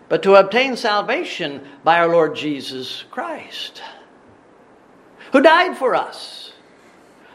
but 0.10 0.22
to 0.24 0.36
obtain 0.36 0.76
salvation 0.76 1.68
by 1.84 1.98
our 1.98 2.08
Lord 2.08 2.36
Jesus 2.36 3.04
Christ, 3.10 3.82
who 5.32 5.42
died 5.42 5.76
for 5.78 5.96
us, 5.96 6.54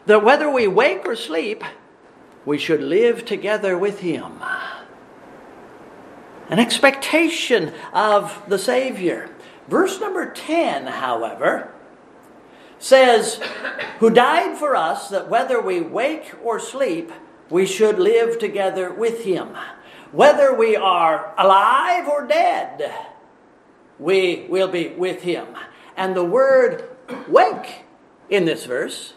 that 0.05 0.23
whether 0.23 0.49
we 0.49 0.67
wake 0.67 1.05
or 1.05 1.17
sleep, 1.17 1.63
we 2.45 2.57
should 2.57 2.81
live 2.81 3.25
together 3.25 3.77
with 3.77 3.99
him. 3.99 4.41
An 6.49 6.57
expectation 6.57 7.73
of 7.91 8.41
the 8.47 8.57
Savior. 8.57 9.29
Verse 9.67 9.99
number 9.99 10.31
10, 10.31 10.87
however, 10.87 11.71
says, 12.79 13.39
Who 13.99 14.09
died 14.09 14.57
for 14.57 14.75
us 14.75 15.09
that 15.09 15.29
whether 15.29 15.61
we 15.61 15.81
wake 15.81 16.33
or 16.43 16.59
sleep, 16.59 17.11
we 17.49 17.65
should 17.65 17.99
live 17.99 18.39
together 18.39 18.91
with 18.91 19.23
him. 19.23 19.55
Whether 20.11 20.53
we 20.53 20.75
are 20.75 21.33
alive 21.37 22.07
or 22.07 22.25
dead, 22.25 22.93
we 23.99 24.45
will 24.49 24.67
be 24.67 24.89
with 24.89 25.21
him. 25.21 25.47
And 25.95 26.15
the 26.15 26.23
word 26.23 26.89
wake 27.27 27.83
in 28.29 28.45
this 28.45 28.65
verse 28.65 29.13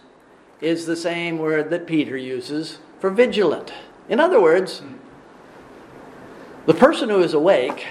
is 0.60 0.86
the 0.86 0.96
same 0.96 1.38
word 1.38 1.70
that 1.70 1.86
Peter 1.86 2.16
uses 2.16 2.78
for 3.00 3.10
vigilant. 3.10 3.72
In 4.08 4.20
other 4.20 4.40
words, 4.40 4.82
the 6.66 6.74
person 6.74 7.08
who 7.08 7.20
is 7.20 7.34
awake 7.34 7.86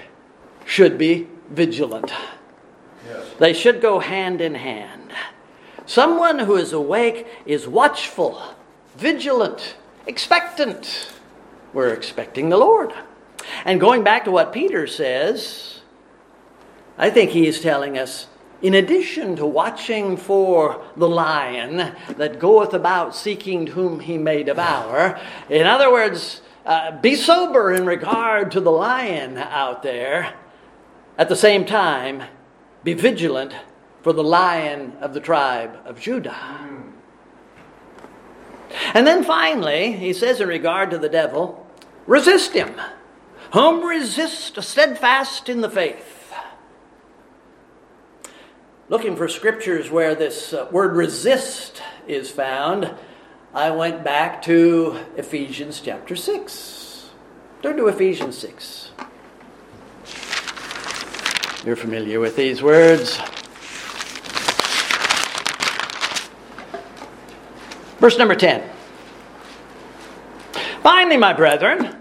should 0.65 0.97
be 0.97 1.27
vigilant. 1.49 2.11
Yes. 3.07 3.25
They 3.39 3.53
should 3.53 3.81
go 3.81 3.99
hand 3.99 4.41
in 4.41 4.55
hand. 4.55 5.00
Someone 5.85 6.39
who 6.39 6.55
is 6.55 6.73
awake 6.73 7.27
is 7.45 7.67
watchful, 7.67 8.41
vigilant, 8.95 9.75
expectant. 10.07 11.11
We're 11.73 11.93
expecting 11.93 12.49
the 12.49 12.57
Lord. 12.57 12.93
And 13.65 13.79
going 13.79 14.03
back 14.03 14.25
to 14.25 14.31
what 14.31 14.53
Peter 14.53 14.87
says, 14.87 15.81
I 16.97 17.09
think 17.09 17.31
he 17.31 17.47
is 17.47 17.61
telling 17.61 17.97
us 17.97 18.27
in 18.61 18.75
addition 18.75 19.35
to 19.37 19.45
watching 19.45 20.15
for 20.17 20.83
the 20.95 21.09
lion 21.09 21.77
that 22.17 22.39
goeth 22.39 22.73
about 22.73 23.15
seeking 23.15 23.67
whom 23.67 24.01
he 24.01 24.17
may 24.17 24.43
devour, 24.43 25.19
in 25.49 25.65
other 25.65 25.91
words, 25.91 26.41
uh, 26.65 26.91
be 27.01 27.15
sober 27.15 27.73
in 27.73 27.87
regard 27.87 28.51
to 28.51 28.59
the 28.59 28.71
lion 28.71 29.37
out 29.37 29.81
there. 29.81 30.35
At 31.17 31.27
the 31.27 31.35
same 31.35 31.65
time, 31.65 32.23
be 32.83 32.93
vigilant 32.93 33.55
for 34.01 34.13
the 34.13 34.23
lion 34.23 34.97
of 35.01 35.13
the 35.13 35.19
tribe 35.19 35.77
of 35.85 35.99
Judah. 35.99 36.35
And 38.93 39.05
then 39.05 39.23
finally, 39.23 39.91
he 39.91 40.13
says 40.13 40.39
in 40.39 40.47
regard 40.47 40.91
to 40.91 40.97
the 40.97 41.09
devil, 41.09 41.67
resist 42.07 42.53
him. 42.53 42.73
Whom 43.53 43.83
resist 43.83 44.61
steadfast 44.61 45.49
in 45.49 45.61
the 45.61 45.69
faith. 45.69 46.33
Looking 48.87 49.15
for 49.15 49.27
scriptures 49.27 49.89
where 49.89 50.15
this 50.15 50.53
uh, 50.53 50.67
word 50.71 50.95
resist 50.95 51.81
is 52.07 52.29
found, 52.29 52.93
I 53.53 53.71
went 53.71 54.03
back 54.03 54.41
to 54.43 54.99
Ephesians 55.15 55.81
chapter 55.81 56.15
6. 56.15 57.09
Turn 57.61 57.77
to 57.77 57.87
Ephesians 57.87 58.37
6. 58.37 58.91
You're 61.65 61.75
familiar 61.75 62.19
with 62.19 62.35
these 62.35 62.63
words. 62.63 63.21
Verse 68.01 68.17
number 68.17 68.33
10. 68.33 68.67
Finally, 70.81 71.17
my 71.17 71.33
brethren, 71.33 71.95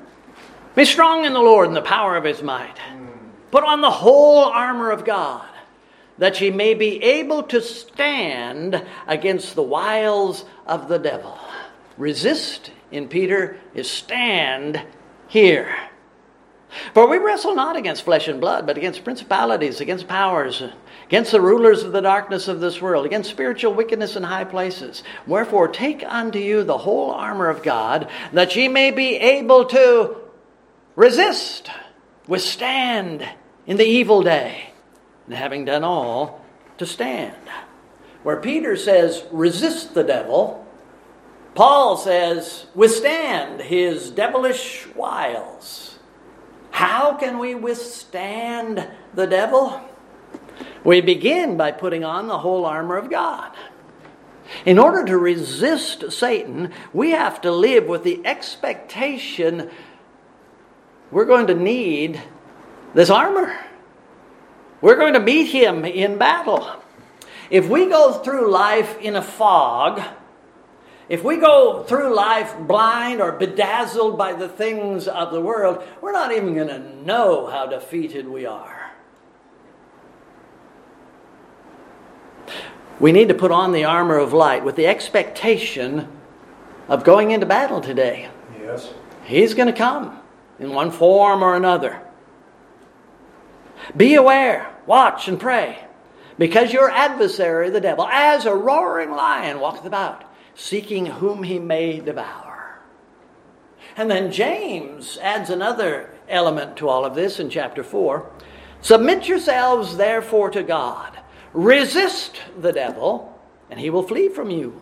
be 0.74 0.86
strong 0.86 1.26
in 1.26 1.34
the 1.34 1.40
Lord 1.40 1.66
and 1.68 1.76
the 1.76 1.82
power 1.82 2.16
of 2.16 2.24
his 2.24 2.42
might. 2.42 2.76
Put 3.50 3.64
on 3.64 3.82
the 3.82 3.90
whole 3.90 4.44
armor 4.44 4.90
of 4.92 5.04
God, 5.04 5.46
that 6.16 6.40
ye 6.40 6.50
may 6.50 6.72
be 6.72 7.02
able 7.02 7.42
to 7.42 7.60
stand 7.60 8.82
against 9.06 9.54
the 9.54 9.62
wiles 9.62 10.46
of 10.66 10.88
the 10.88 10.98
devil. 10.98 11.38
Resist 11.98 12.70
in 12.90 13.06
Peter 13.06 13.58
is 13.74 13.90
stand 13.90 14.80
here. 15.28 15.76
For 16.94 17.08
we 17.08 17.18
wrestle 17.18 17.54
not 17.54 17.76
against 17.76 18.04
flesh 18.04 18.26
and 18.26 18.40
blood, 18.40 18.66
but 18.66 18.78
against 18.78 19.04
principalities, 19.04 19.82
against 19.82 20.08
powers, 20.08 20.62
against 21.11 21.33
the 21.33 21.40
rulers 21.40 21.83
of 21.83 21.90
the 21.90 22.01
darkness 22.01 22.46
of 22.46 22.61
this 22.61 22.81
world, 22.81 23.05
against 23.05 23.29
spiritual 23.29 23.75
wickedness 23.75 24.14
in 24.14 24.23
high 24.23 24.44
places. 24.44 25.03
Wherefore, 25.27 25.66
take 25.66 26.05
unto 26.07 26.38
you 26.38 26.62
the 26.62 26.79
whole 26.79 27.11
armor 27.11 27.49
of 27.49 27.64
God, 27.64 28.09
that 28.33 28.55
ye 28.55 28.68
may 28.68 28.92
be 28.92 29.16
able 29.16 29.64
to 29.64 30.16
resist, 30.94 31.68
withstand 32.29 33.29
in 33.66 33.77
the 33.77 33.85
evil 33.85 34.23
day, 34.23 34.70
and 35.27 35.35
having 35.35 35.64
done 35.64 35.83
all, 35.83 36.44
to 36.79 36.87
stand. 36.87 37.35
Where 38.23 38.37
Peter 38.37 38.77
says, 38.77 39.25
resist 39.33 39.94
the 39.94 40.05
devil, 40.05 40.64
Paul 41.57 41.96
says, 41.96 42.66
withstand 42.73 43.62
his 43.62 44.12
devilish 44.12 44.87
wiles. 44.94 45.99
How 46.70 47.14
can 47.14 47.40
we 47.40 47.57
withstand 47.57 48.88
the 49.12 49.27
devil? 49.27 49.89
We 50.85 51.01
begin 51.01 51.57
by 51.57 51.73
putting 51.73 52.05
on 52.05 52.27
the 52.27 52.38
whole 52.38 52.64
armor 52.64 52.97
of 52.97 53.11
God. 53.11 53.53
In 54.64 54.79
order 54.79 55.05
to 55.05 55.16
resist 55.16 56.11
Satan, 56.11 56.73
we 56.93 57.11
have 57.11 57.40
to 57.43 57.53
live 57.53 57.87
with 57.87 58.03
the 58.03 58.25
expectation 58.27 59.71
we're 61.11 61.25
going 61.25 61.49
to 61.49 61.55
need 61.55 62.23
this 62.95 63.11
armor. 63.11 63.59
We're 64.81 64.97
going 64.97 65.14
to 65.14 65.21
meet 65.21 65.47
him 65.47 65.85
in 65.85 66.19
battle. 66.19 66.69
If 67.51 67.69
we 67.69 67.87
go 67.87 68.12
through 68.12 68.51
life 68.51 68.97
in 69.01 69.16
a 69.16 69.23
fog, 69.23 70.01
if 71.09 71.25
we 71.25 71.37
go 71.37 71.83
through 71.83 72.14
life 72.14 72.57
blind 72.61 73.21
or 73.21 73.33
bedazzled 73.33 74.16
by 74.16 74.35
the 74.35 74.49
things 74.49 75.09
of 75.09 75.33
the 75.33 75.40
world, 75.40 75.83
we're 76.01 76.12
not 76.12 76.31
even 76.31 76.55
going 76.55 76.69
to 76.69 77.05
know 77.05 77.47
how 77.47 77.66
defeated 77.66 78.29
we 78.29 78.47
are. 78.47 78.80
We 82.98 83.12
need 83.12 83.28
to 83.28 83.34
put 83.34 83.50
on 83.50 83.72
the 83.72 83.84
armor 83.84 84.18
of 84.18 84.32
light 84.32 84.64
with 84.64 84.76
the 84.76 84.86
expectation 84.86 86.08
of 86.88 87.04
going 87.04 87.30
into 87.30 87.46
battle 87.46 87.80
today. 87.80 88.28
Yes. 88.60 88.92
He's 89.24 89.54
going 89.54 89.68
to 89.68 89.72
come 89.72 90.18
in 90.58 90.72
one 90.72 90.90
form 90.90 91.42
or 91.42 91.56
another. 91.56 92.02
Be 93.96 94.14
aware, 94.14 94.74
watch, 94.86 95.28
and 95.28 95.40
pray, 95.40 95.84
because 96.36 96.72
your 96.72 96.90
adversary, 96.90 97.70
the 97.70 97.80
devil, 97.80 98.06
as 98.06 98.44
a 98.44 98.54
roaring 98.54 99.12
lion, 99.12 99.60
walketh 99.60 99.86
about 99.86 100.24
seeking 100.54 101.06
whom 101.06 101.42
he 101.42 101.58
may 101.58 102.00
devour. 102.00 102.80
And 103.96 104.10
then 104.10 104.32
James 104.32 105.18
adds 105.22 105.50
another 105.50 106.14
element 106.28 106.76
to 106.76 106.88
all 106.88 107.04
of 107.04 107.14
this 107.14 107.40
in 107.40 107.50
chapter 107.50 107.82
4. 107.82 108.30
Submit 108.82 109.28
yourselves 109.28 109.96
therefore 109.96 110.50
to 110.50 110.62
God. 110.62 111.19
Resist 111.52 112.36
the 112.58 112.72
devil, 112.72 113.38
and 113.70 113.80
he 113.80 113.90
will 113.90 114.02
flee 114.02 114.28
from 114.28 114.50
you. 114.50 114.80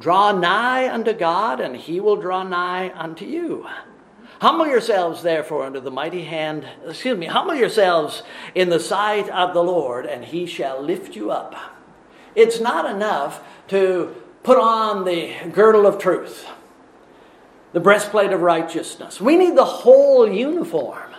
Draw 0.00 0.32
nigh 0.32 0.92
unto 0.92 1.12
God, 1.12 1.60
and 1.60 1.76
he 1.76 1.98
will 2.00 2.16
draw 2.16 2.42
nigh 2.42 2.92
unto 2.94 3.24
you. 3.24 3.66
Humble 4.40 4.66
yourselves, 4.68 5.22
therefore, 5.22 5.64
under 5.64 5.80
the 5.80 5.90
mighty 5.90 6.22
hand, 6.22 6.64
excuse 6.86 7.18
me, 7.18 7.26
humble 7.26 7.54
yourselves 7.54 8.22
in 8.54 8.68
the 8.68 8.78
sight 8.78 9.28
of 9.30 9.52
the 9.52 9.64
Lord, 9.64 10.06
and 10.06 10.24
he 10.24 10.46
shall 10.46 10.80
lift 10.80 11.16
you 11.16 11.32
up. 11.32 11.56
It's 12.36 12.60
not 12.60 12.88
enough 12.88 13.42
to 13.68 14.14
put 14.44 14.58
on 14.58 15.04
the 15.04 15.34
girdle 15.52 15.86
of 15.86 15.98
truth, 15.98 16.46
the 17.72 17.80
breastplate 17.80 18.32
of 18.32 18.40
righteousness. 18.40 19.20
We 19.20 19.36
need 19.36 19.56
the 19.56 19.64
whole 19.64 20.30
uniform, 20.30 21.14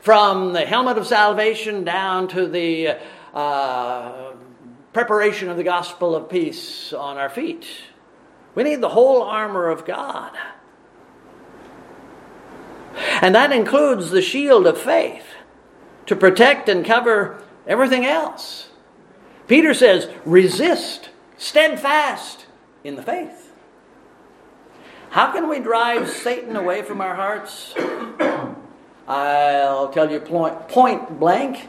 from 0.00 0.52
the 0.52 0.66
helmet 0.66 0.98
of 0.98 1.06
salvation 1.06 1.84
down 1.84 2.28
to 2.28 2.46
the 2.46 2.98
uh, 3.34 4.32
preparation 4.92 5.48
of 5.48 5.56
the 5.56 5.64
gospel 5.64 6.14
of 6.14 6.28
peace 6.28 6.92
on 6.92 7.16
our 7.18 7.28
feet. 7.28 7.66
We 8.54 8.64
need 8.64 8.80
the 8.80 8.88
whole 8.88 9.22
armor 9.22 9.68
of 9.68 9.84
God. 9.84 10.36
And 13.20 13.34
that 13.34 13.52
includes 13.52 14.10
the 14.10 14.22
shield 14.22 14.66
of 14.66 14.78
faith 14.78 15.24
to 16.06 16.16
protect 16.16 16.68
and 16.68 16.84
cover 16.84 17.42
everything 17.66 18.04
else. 18.04 18.70
Peter 19.46 19.74
says, 19.74 20.08
resist, 20.24 21.10
steadfast 21.36 22.46
in 22.84 22.96
the 22.96 23.02
faith. 23.02 23.52
How 25.10 25.32
can 25.32 25.48
we 25.48 25.58
drive 25.58 26.08
Satan 26.08 26.56
away 26.56 26.82
from 26.82 27.00
our 27.00 27.14
hearts? 27.14 27.74
I'll 29.08 29.88
tell 29.88 30.10
you 30.10 30.20
point, 30.20 30.68
point 30.68 31.18
blank, 31.18 31.68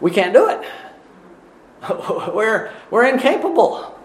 we 0.00 0.10
can't 0.10 0.32
do 0.32 0.48
it. 0.48 0.60
we're, 2.34 2.72
we're 2.90 3.06
incapable. 3.06 3.96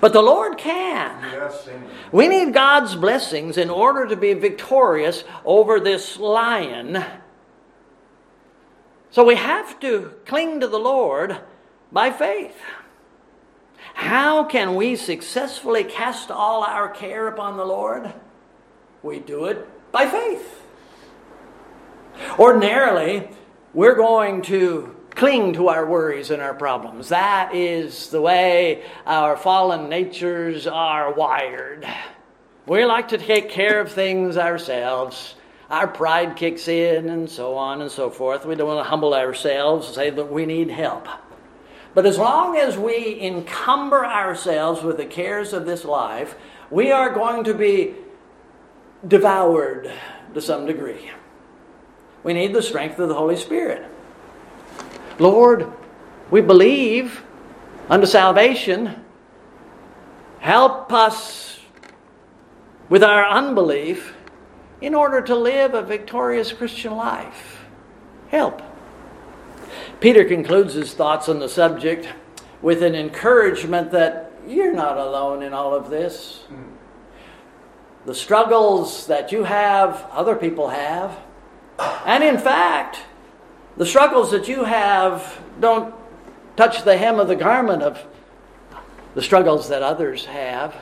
But 0.00 0.12
the 0.12 0.22
Lord 0.22 0.58
can. 0.58 1.22
Yes, 1.32 1.68
we 2.10 2.28
need 2.28 2.52
God's 2.52 2.96
blessings 2.96 3.56
in 3.56 3.70
order 3.70 4.06
to 4.06 4.16
be 4.16 4.34
victorious 4.34 5.24
over 5.44 5.78
this 5.78 6.18
lion. 6.18 7.04
So 9.10 9.24
we 9.24 9.36
have 9.36 9.78
to 9.80 10.12
cling 10.26 10.60
to 10.60 10.66
the 10.66 10.78
Lord 10.78 11.38
by 11.92 12.10
faith. 12.10 12.56
How 13.94 14.44
can 14.44 14.74
we 14.74 14.96
successfully 14.96 15.84
cast 15.84 16.30
all 16.30 16.64
our 16.64 16.88
care 16.88 17.28
upon 17.28 17.56
the 17.56 17.64
Lord? 17.64 18.12
We 19.02 19.20
do 19.20 19.46
it 19.46 19.66
by 19.92 20.06
faith. 20.06 20.62
Ordinarily, 22.38 23.28
we're 23.72 23.94
going 23.94 24.42
to 24.42 24.95
cling 25.16 25.54
to 25.54 25.68
our 25.68 25.86
worries 25.86 26.30
and 26.30 26.42
our 26.42 26.54
problems. 26.54 27.08
That 27.08 27.54
is 27.54 28.10
the 28.10 28.20
way 28.20 28.84
our 29.06 29.36
fallen 29.36 29.88
natures 29.88 30.66
are 30.66 31.12
wired. 31.12 31.86
We 32.66 32.84
like 32.84 33.08
to 33.08 33.18
take 33.18 33.48
care 33.48 33.80
of 33.80 33.90
things 33.90 34.36
ourselves. 34.36 35.34
Our 35.70 35.88
pride 35.88 36.36
kicks 36.36 36.68
in, 36.68 37.08
and 37.08 37.28
so 37.28 37.56
on 37.56 37.80
and 37.80 37.90
so 37.90 38.10
forth. 38.10 38.44
We 38.44 38.54
don't 38.54 38.68
want 38.68 38.84
to 38.84 38.88
humble 38.88 39.14
ourselves 39.14 39.86
and 39.86 39.94
say 39.94 40.10
that 40.10 40.30
we 40.30 40.46
need 40.46 40.70
help. 40.70 41.08
But 41.94 42.06
as 42.06 42.18
long 42.18 42.56
as 42.56 42.76
we 42.76 43.18
encumber 43.20 44.04
ourselves 44.04 44.82
with 44.82 44.98
the 44.98 45.06
cares 45.06 45.54
of 45.54 45.64
this 45.64 45.84
life, 45.84 46.36
we 46.70 46.92
are 46.92 47.10
going 47.10 47.44
to 47.44 47.54
be 47.54 47.94
devoured 49.08 49.90
to 50.34 50.40
some 50.42 50.66
degree. 50.66 51.10
We 52.22 52.34
need 52.34 52.52
the 52.52 52.62
strength 52.62 52.98
of 52.98 53.08
the 53.08 53.14
Holy 53.14 53.36
Spirit. 53.36 53.90
Lord, 55.18 55.72
we 56.30 56.40
believe 56.40 57.22
unto 57.88 58.06
salvation. 58.06 59.04
Help 60.40 60.92
us 60.92 61.60
with 62.88 63.02
our 63.02 63.26
unbelief 63.26 64.14
in 64.80 64.94
order 64.94 65.20
to 65.22 65.34
live 65.34 65.74
a 65.74 65.82
victorious 65.82 66.52
Christian 66.52 66.94
life. 66.94 67.64
Help. 68.28 68.62
Peter 70.00 70.24
concludes 70.24 70.74
his 70.74 70.92
thoughts 70.92 71.28
on 71.28 71.38
the 71.38 71.48
subject 71.48 72.08
with 72.60 72.82
an 72.82 72.94
encouragement 72.94 73.90
that 73.92 74.32
you're 74.46 74.74
not 74.74 74.98
alone 74.98 75.42
in 75.42 75.52
all 75.52 75.74
of 75.74 75.90
this. 75.90 76.44
The 78.04 78.14
struggles 78.14 79.06
that 79.06 79.32
you 79.32 79.44
have, 79.44 80.06
other 80.12 80.36
people 80.36 80.68
have. 80.68 81.18
And 82.04 82.22
in 82.22 82.38
fact, 82.38 83.00
the 83.76 83.86
struggles 83.86 84.30
that 84.30 84.48
you 84.48 84.64
have 84.64 85.40
don't 85.60 85.94
touch 86.56 86.84
the 86.84 86.96
hem 86.96 87.20
of 87.20 87.28
the 87.28 87.36
garment 87.36 87.82
of 87.82 88.04
the 89.14 89.22
struggles 89.22 89.68
that 89.68 89.82
others 89.82 90.24
have. 90.26 90.74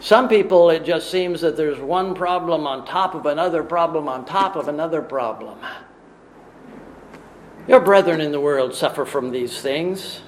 Some 0.00 0.28
people, 0.28 0.70
it 0.70 0.84
just 0.84 1.10
seems 1.10 1.40
that 1.42 1.56
there's 1.56 1.78
one 1.78 2.14
problem 2.14 2.66
on 2.66 2.84
top 2.84 3.14
of 3.14 3.26
another 3.26 3.62
problem 3.62 4.08
on 4.08 4.24
top 4.24 4.56
of 4.56 4.68
another 4.68 5.00
problem. 5.00 5.58
Your 7.68 7.80
brethren 7.80 8.20
in 8.20 8.32
the 8.32 8.40
world 8.40 8.74
suffer 8.74 9.04
from 9.04 9.30
these 9.30 9.60
things. 9.60 10.22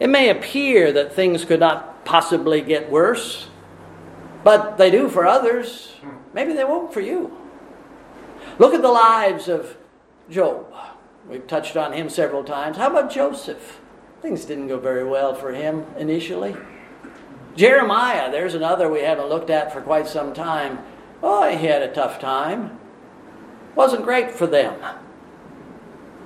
It 0.00 0.08
may 0.08 0.30
appear 0.30 0.92
that 0.92 1.12
things 1.12 1.44
could 1.44 1.60
not 1.60 2.04
possibly 2.04 2.62
get 2.62 2.90
worse, 2.90 3.48
but 4.44 4.78
they 4.78 4.90
do 4.90 5.08
for 5.08 5.26
others. 5.26 5.94
Maybe 6.32 6.54
they 6.54 6.64
won't 6.64 6.94
for 6.94 7.00
you. 7.00 7.36
Look 8.58 8.72
at 8.72 8.82
the 8.82 8.88
lives 8.88 9.48
of 9.48 9.76
Job. 10.30 10.72
We've 11.28 11.46
touched 11.46 11.76
on 11.76 11.92
him 11.92 12.08
several 12.08 12.44
times. 12.44 12.76
How 12.76 12.90
about 12.90 13.10
Joseph? 13.10 13.80
Things 14.22 14.44
didn't 14.44 14.68
go 14.68 14.78
very 14.78 15.04
well 15.04 15.34
for 15.34 15.52
him 15.52 15.84
initially. 15.98 16.56
Jeremiah, 17.56 18.30
there's 18.30 18.54
another 18.54 18.88
we 18.88 19.00
haven't 19.00 19.28
looked 19.28 19.50
at 19.50 19.72
for 19.72 19.80
quite 19.80 20.06
some 20.06 20.34
time. 20.34 20.78
Oh, 21.22 21.48
he 21.48 21.66
had 21.66 21.82
a 21.82 21.92
tough 21.92 22.20
time. 22.20 22.78
Wasn't 23.74 24.04
great 24.04 24.30
for 24.30 24.46
them. 24.46 24.80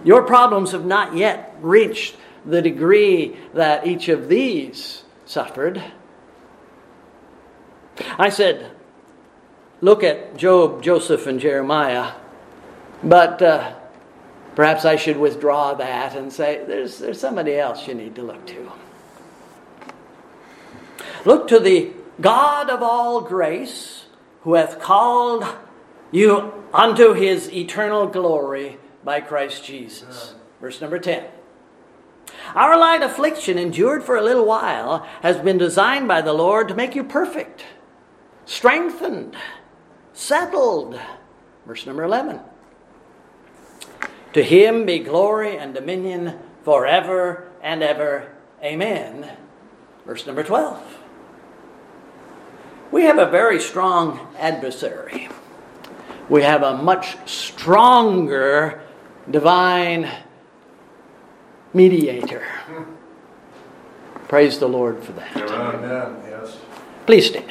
Your 0.05 0.23
problems 0.23 0.73
have 0.73 0.85
not 0.85 1.17
yet 1.17 1.55
reached 1.61 2.17
the 2.45 2.63
degree 2.63 3.37
that 3.55 3.87
each 3.87 4.09
of 4.09 4.29
these 4.29 5.05
suffered. 5.25 5.83
I 8.19 8.31
said, 8.31 8.71
look 9.81 10.03
at 10.03 10.37
Job, 10.37 10.83
Joseph, 10.83 11.27
and 11.27 11.39
Jeremiah, 11.39 12.13
but 13.03 13.43
uh, 13.43 13.75
Perhaps 14.55 14.85
I 14.85 14.97
should 14.97 15.17
withdraw 15.17 15.75
that 15.75 16.17
and 16.17 16.33
say, 16.33 16.65
there's, 16.67 16.99
there's 16.99 17.21
somebody 17.21 17.57
else 17.57 17.87
you 17.87 17.95
need 17.95 18.15
to 18.17 18.23
look 18.23 18.47
to. 18.47 18.73
Look 21.25 21.49
to 21.49 21.61
the 21.61 21.93
God 22.21 22.71
of 22.71 22.83
all 22.83 23.21
grace, 23.21 24.07
who 24.43 24.55
hath 24.55 24.81
called 24.81 25.45
you 26.11 26.65
unto 26.73 27.13
his 27.13 27.53
eternal 27.53 28.07
glory 28.07 28.79
by 29.05 29.21
Christ 29.21 29.65
Jesus. 29.65 30.35
Verse 30.61 30.81
number 30.81 30.99
10. 30.99 31.25
Our 32.55 32.79
light 32.79 33.03
affliction, 33.03 33.59
endured 33.59 34.03
for 34.03 34.17
a 34.17 34.23
little 34.23 34.45
while, 34.45 35.07
has 35.23 35.37
been 35.39 35.59
designed 35.59 36.09
by 36.09 36.21
the 36.21 36.33
Lord 36.33 36.69
to 36.69 36.75
make 36.75 36.95
you 36.95 37.05
perfect, 37.05 37.65
strengthened, 38.45 39.37
settled. 40.13 40.99
Verse 41.67 41.87
number 41.87 42.03
11. 42.03 42.41
To 44.33 44.43
him 44.43 44.87
be 44.87 45.01
glory 45.01 45.57
and 45.57 45.75
dominion 45.75 46.39
forever 46.65 47.49
and 47.63 47.83
ever. 47.83 48.33
Amen. 48.63 49.37
Verse 50.07 50.27
number 50.27 50.43
12. 50.43 50.99
We 52.93 53.03
have 53.03 53.19
a 53.19 53.27
very 53.27 53.61
strong 53.61 54.29
adversary. 54.39 55.29
We 56.29 56.43
have 56.43 56.63
a 56.63 56.77
much 56.77 57.17
stronger 57.29 58.83
divine 59.31 60.11
mediator. 61.73 62.45
Praise 64.29 64.59
the 64.59 64.69
Lord 64.69 65.03
for 65.03 65.13
that. 65.13 65.37
Amen. 65.37 66.17
Yes. 66.29 66.57
Please 67.07 67.27
stand. 67.27 67.51